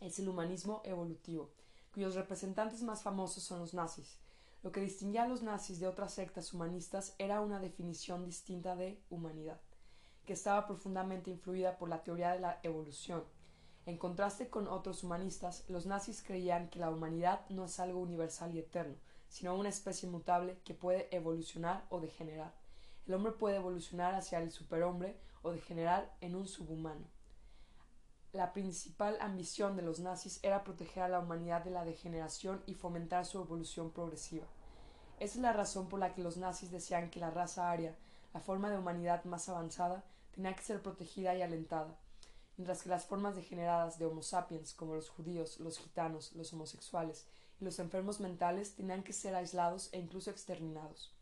[0.00, 1.50] es el humanismo evolutivo,
[1.94, 4.18] cuyos representantes más famosos son los nazis.
[4.64, 9.00] Lo que distinguía a los nazis de otras sectas humanistas era una definición distinta de
[9.08, 9.60] humanidad,
[10.24, 13.22] que estaba profundamente influida por la teoría de la evolución.
[13.86, 18.52] En contraste con otros humanistas, los nazis creían que la humanidad no es algo universal
[18.52, 18.96] y eterno,
[19.28, 22.61] sino una especie mutable que puede evolucionar o degenerar.
[23.06, 27.04] El hombre puede evolucionar hacia el superhombre o degenerar en un subhumano.
[28.32, 32.74] La principal ambición de los nazis era proteger a la humanidad de la degeneración y
[32.74, 34.46] fomentar su evolución progresiva.
[35.20, 37.94] Esa es la razón por la que los nazis decían que la raza aria,
[38.32, 40.02] la forma de humanidad más avanzada,
[40.34, 41.98] tenía que ser protegida y alentada,
[42.56, 47.26] mientras que las formas degeneradas de Homo sapiens, como los judíos, los gitanos, los homosexuales
[47.60, 51.14] y los enfermos mentales, tenían que ser aislados e incluso exterminados.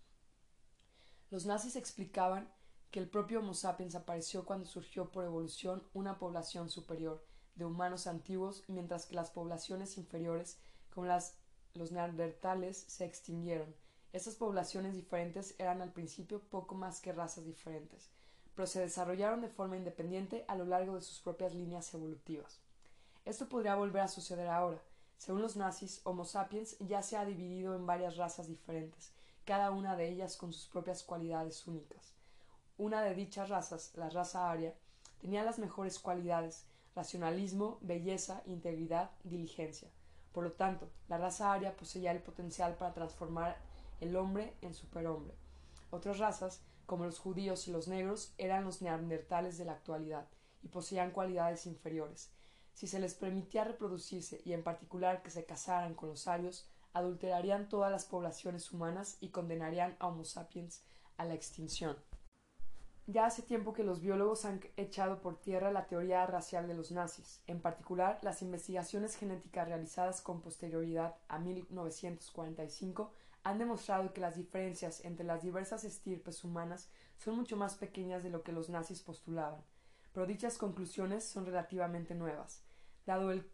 [1.30, 2.52] Los nazis explicaban
[2.90, 7.24] que el propio Homo sapiens apareció cuando surgió por evolución una población superior
[7.54, 10.58] de humanos antiguos, mientras que las poblaciones inferiores,
[10.92, 11.06] como
[11.74, 13.74] los neandertales, se extinguieron.
[14.12, 18.10] Estas poblaciones diferentes eran al principio poco más que razas diferentes,
[18.56, 22.60] pero se desarrollaron de forma independiente a lo largo de sus propias líneas evolutivas.
[23.24, 24.82] Esto podría volver a suceder ahora.
[25.16, 29.12] Según los nazis, Homo sapiens ya se ha dividido en varias razas diferentes,
[29.44, 32.14] cada una de ellas con sus propias cualidades únicas.
[32.78, 34.74] Una de dichas razas, la raza aria,
[35.20, 39.88] tenía las mejores cualidades racionalismo, belleza, integridad, diligencia.
[40.32, 43.56] Por lo tanto, la raza aria poseía el potencial para transformar
[44.00, 45.34] el hombre en superhombre.
[45.90, 50.26] Otras razas, como los judíos y los negros, eran los neandertales de la actualidad
[50.62, 52.30] y poseían cualidades inferiores.
[52.74, 57.68] Si se les permitía reproducirse y en particular que se casaran con los arios, adulterarían
[57.68, 60.82] todas las poblaciones humanas y condenarían a Homo sapiens
[61.16, 61.96] a la extinción.
[63.06, 66.92] Ya hace tiempo que los biólogos han echado por tierra la teoría racial de los
[66.92, 73.12] nazis, en particular las investigaciones genéticas realizadas con posterioridad a 1945
[73.42, 78.30] han demostrado que las diferencias entre las diversas estirpes humanas son mucho más pequeñas de
[78.30, 79.64] lo que los nazis postulaban,
[80.12, 82.62] pero dichas conclusiones son relativamente nuevas,
[83.06, 83.50] dado el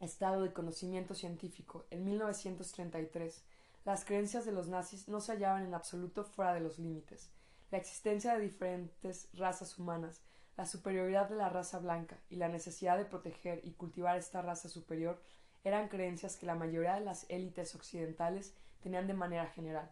[0.00, 3.42] estado de conocimiento científico en 1933,
[3.84, 7.30] las creencias de los nazis no se hallaban en absoluto fuera de los límites.
[7.70, 10.20] La existencia de diferentes razas humanas,
[10.56, 14.68] la superioridad de la raza blanca y la necesidad de proteger y cultivar esta raza
[14.68, 15.20] superior
[15.64, 19.90] eran creencias que la mayoría de las élites occidentales tenían de manera general.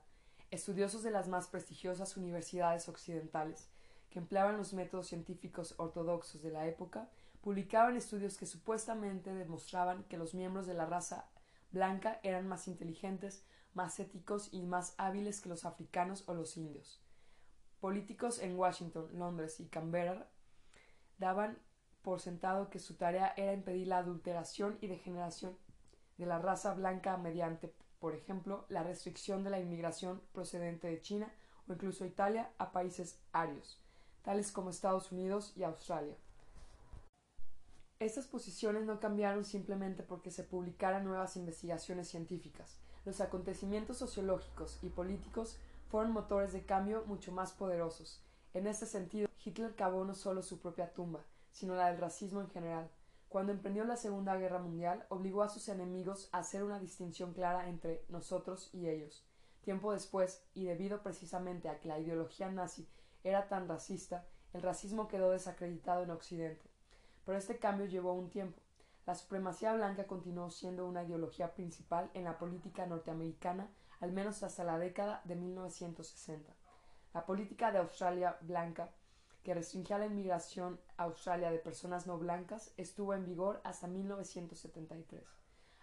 [0.51, 3.69] Estudiosos de las más prestigiosas universidades occidentales,
[4.11, 7.11] que empleaban los métodos científicos ortodoxos de la época,
[7.41, 11.31] publicaban estudios que supuestamente demostraban que los miembros de la raza
[11.71, 17.03] blanca eran más inteligentes, más éticos y más hábiles que los africanos o los indios.
[17.81, 20.29] Políticos en Washington, Londres y Canberra
[21.19, 21.59] daban
[22.03, 25.57] por sentado que su tarea era impedir la adulteración y degeneración
[26.17, 31.33] de la raza blanca mediante, por ejemplo, la restricción de la inmigración procedente de China
[31.69, 33.81] o incluso Italia a países arios,
[34.23, 36.17] tales como Estados Unidos y Australia.
[38.01, 42.79] Estas posiciones no cambiaron simplemente porque se publicaran nuevas investigaciones científicas.
[43.05, 48.23] Los acontecimientos sociológicos y políticos fueron motores de cambio mucho más poderosos.
[48.55, 52.51] En este sentido, Hitler cavó no solo su propia tumba, sino la del racismo en
[52.51, 52.89] general.
[53.29, 57.69] Cuando emprendió la Segunda Guerra Mundial, obligó a sus enemigos a hacer una distinción clara
[57.69, 59.27] entre nosotros y ellos.
[59.63, 62.87] Tiempo después, y debido precisamente a que la ideología nazi
[63.25, 66.68] era tan racista, el racismo quedó desacreditado en Occidente.
[67.29, 68.59] Pero este cambio llevó un tiempo.
[69.05, 73.69] La supremacía blanca continuó siendo una ideología principal en la política norteamericana
[74.01, 76.51] al menos hasta la década de 1960.
[77.13, 78.95] La política de Australia blanca,
[79.43, 85.23] que restringía la inmigración a Australia de personas no blancas, estuvo en vigor hasta 1973.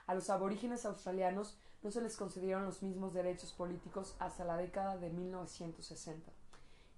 [0.07, 4.97] A los aborígenes australianos no se les concedieron los mismos derechos políticos hasta la década
[4.97, 6.31] de 1960,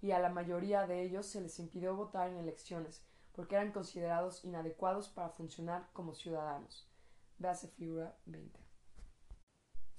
[0.02, 3.04] y a la mayoría de ellos se les impidió votar en elecciones,
[3.38, 6.90] porque eran considerados inadecuados para funcionar como ciudadanos.
[7.38, 8.60] Véase figura 20.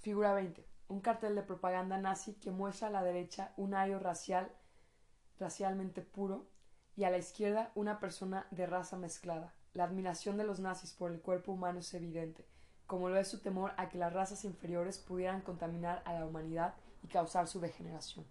[0.00, 0.66] Figura 20.
[0.88, 4.50] Un cartel de propaganda nazi que muestra a la derecha un ario racial
[5.38, 6.48] racialmente puro
[6.96, 9.54] y a la izquierda una persona de raza mezclada.
[9.72, 12.44] La admiración de los nazis por el cuerpo humano es evidente,
[12.88, 16.74] como lo es su temor a que las razas inferiores pudieran contaminar a la humanidad
[17.04, 18.26] y causar su degeneración.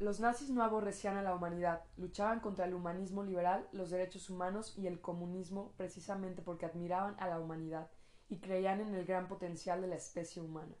[0.00, 4.74] Los nazis no aborrecían a la humanidad, luchaban contra el humanismo liberal, los derechos humanos
[4.76, 7.88] y el comunismo precisamente porque admiraban a la humanidad
[8.28, 10.74] y creían en el gran potencial de la especie humana.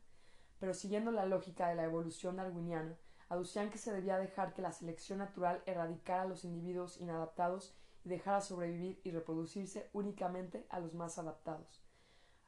[0.58, 2.98] Pero siguiendo la lógica de la evolución darwiniana,
[3.28, 8.08] aducían que se debía dejar que la selección natural erradicara a los individuos inadaptados y
[8.08, 11.84] dejara sobrevivir y reproducirse únicamente a los más adaptados.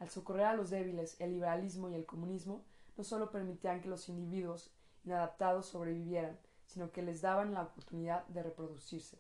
[0.00, 2.64] Al socorrer a los débiles, el liberalismo y el comunismo
[2.96, 8.42] no solo permitían que los individuos inadaptados sobrevivieran, sino que les daban la oportunidad de
[8.42, 9.18] reproducirse,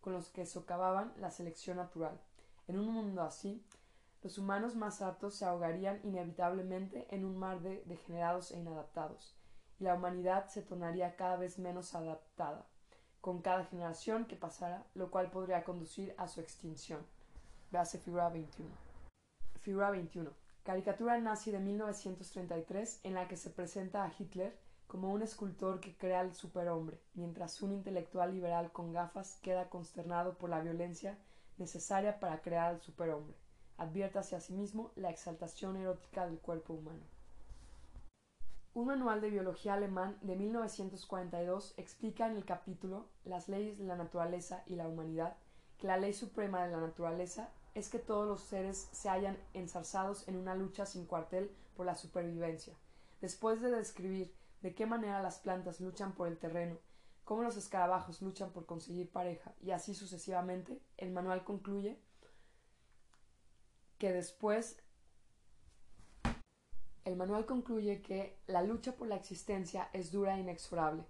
[0.00, 2.20] con los que socavaban la selección natural.
[2.66, 3.64] En un mundo así,
[4.22, 9.36] los humanos más aptos se ahogarían inevitablemente en un mar de degenerados e inadaptados,
[9.78, 12.66] y la humanidad se tornaría cada vez menos adaptada,
[13.20, 17.06] con cada generación que pasara, lo cual podría conducir a su extinción.
[17.70, 18.70] Véase figura 21.
[19.60, 20.30] Figura 21.
[20.64, 24.58] Caricatura nazi de 1933 en la que se presenta a Hitler
[24.88, 30.36] como un escultor que crea al superhombre, mientras un intelectual liberal con gafas queda consternado
[30.38, 31.16] por la violencia
[31.58, 33.36] necesaria para crear al superhombre.
[33.76, 37.02] Adviértase asimismo la exaltación erótica del cuerpo humano.
[38.74, 43.96] Un manual de biología alemán de 1942 explica en el capítulo Las leyes de la
[43.96, 45.36] naturaleza y la humanidad
[45.78, 50.26] que la ley suprema de la naturaleza es que todos los seres se hallan enzarzados
[50.28, 52.74] en una lucha sin cuartel por la supervivencia.
[53.20, 54.32] Después de describir
[54.62, 56.78] de qué manera las plantas luchan por el terreno,
[57.24, 61.98] cómo los escarabajos luchan por conseguir pareja y así sucesivamente, el manual concluye
[63.98, 64.78] que después
[67.04, 71.04] el manual concluye que la lucha por la existencia es dura e inexorable,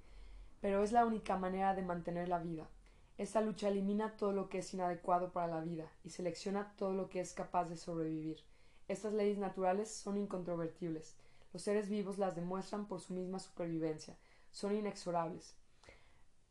[0.60, 2.68] pero es la única manera de mantener la vida.
[3.16, 7.08] Esta lucha elimina todo lo que es inadecuado para la vida y selecciona todo lo
[7.08, 8.44] que es capaz de sobrevivir.
[8.86, 11.16] Estas leyes naturales son incontrovertibles.
[11.52, 14.16] Los seres vivos las demuestran por su misma supervivencia.
[14.50, 15.54] Son inexorables.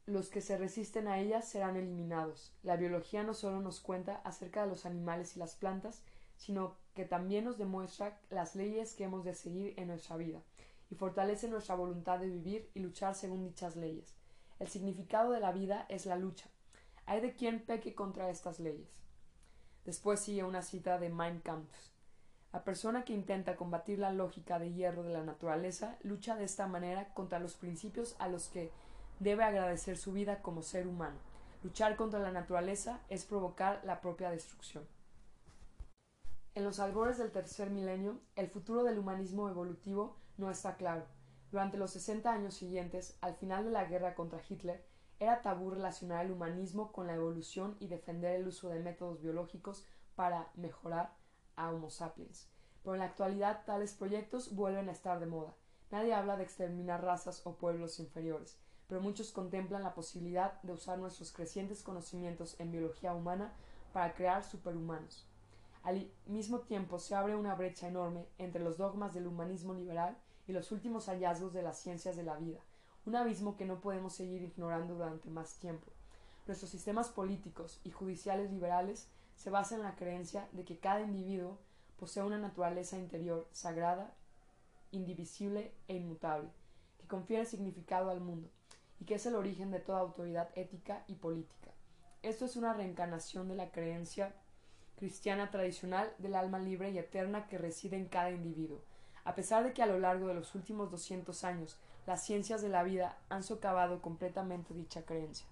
[0.05, 2.53] Los que se resisten a ellas serán eliminados.
[2.63, 6.01] La biología no solo nos cuenta acerca de los animales y las plantas,
[6.37, 10.41] sino que también nos demuestra las leyes que hemos de seguir en nuestra vida,
[10.89, 14.15] y fortalece nuestra voluntad de vivir y luchar según dichas leyes.
[14.59, 16.49] El significado de la vida es la lucha.
[17.05, 18.89] Hay de quien peque contra estas leyes.
[19.85, 21.69] Después sigue una cita de Mein Kampf.
[22.53, 26.67] La persona que intenta combatir la lógica de hierro de la naturaleza lucha de esta
[26.67, 28.71] manera contra los principios a los que
[29.19, 31.17] debe agradecer su vida como ser humano.
[31.63, 34.87] Luchar contra la naturaleza es provocar la propia destrucción.
[36.55, 41.05] En los albores del tercer milenio, el futuro del humanismo evolutivo no está claro.
[41.51, 44.83] Durante los sesenta años siguientes, al final de la guerra contra Hitler,
[45.19, 49.85] era tabú relacionar el humanismo con la evolución y defender el uso de métodos biológicos
[50.15, 51.13] para mejorar
[51.57, 52.47] a Homo sapiens.
[52.83, 55.53] Pero en la actualidad tales proyectos vuelven a estar de moda.
[55.91, 60.97] Nadie habla de exterminar razas o pueblos inferiores, pero muchos contemplan la posibilidad de usar
[60.97, 63.53] nuestros crecientes conocimientos en biología humana
[63.91, 65.27] para crear superhumanos.
[65.83, 70.51] Al mismo tiempo se abre una brecha enorme entre los dogmas del humanismo liberal y
[70.53, 72.59] los últimos hallazgos de las ciencias de la vida,
[73.05, 75.91] un abismo que no podemos seguir ignorando durante más tiempo.
[76.45, 81.57] Nuestros sistemas políticos y judiciales liberales se basan en la creencia de que cada individuo
[81.97, 84.13] posee una naturaleza interior sagrada,
[84.91, 86.49] indivisible e inmutable,
[86.99, 88.49] que confiere significado al mundo,
[88.99, 91.71] y que es el origen de toda autoridad ética y política.
[92.23, 94.33] Esto es una reencarnación de la creencia
[94.97, 98.81] cristiana tradicional del alma libre y eterna que reside en cada individuo,
[99.23, 101.77] a pesar de que a lo largo de los últimos 200 años
[102.07, 105.45] las ciencias de la vida han socavado completamente dicha creencia.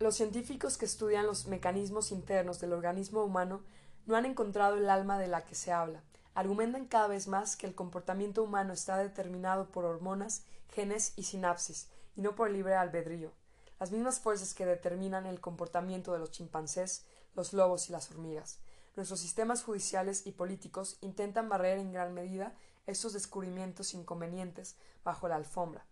[0.00, 3.62] Los científicos que estudian los mecanismos internos del organismo humano
[4.06, 6.02] no han encontrado el alma de la que se habla.
[6.34, 10.42] Argumentan cada vez más que el comportamiento humano está determinado por hormonas,
[10.74, 13.30] genes y sinapsis, y no por libre albedrío.
[13.78, 17.04] Las mismas fuerzas que determinan el comportamiento de los chimpancés,
[17.36, 18.58] los lobos y las hormigas.
[18.96, 22.52] Nuestros sistemas judiciales y políticos intentan barrer en gran medida
[22.86, 24.74] estos descubrimientos inconvenientes
[25.04, 25.86] bajo la alfombra.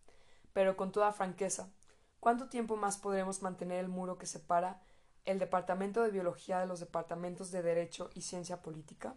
[0.53, 1.68] Pero con toda franqueza,
[2.22, 4.80] ¿cuánto tiempo más podremos mantener el muro que separa
[5.24, 9.16] el Departamento de Biología de los departamentos de Derecho y Ciencia Política?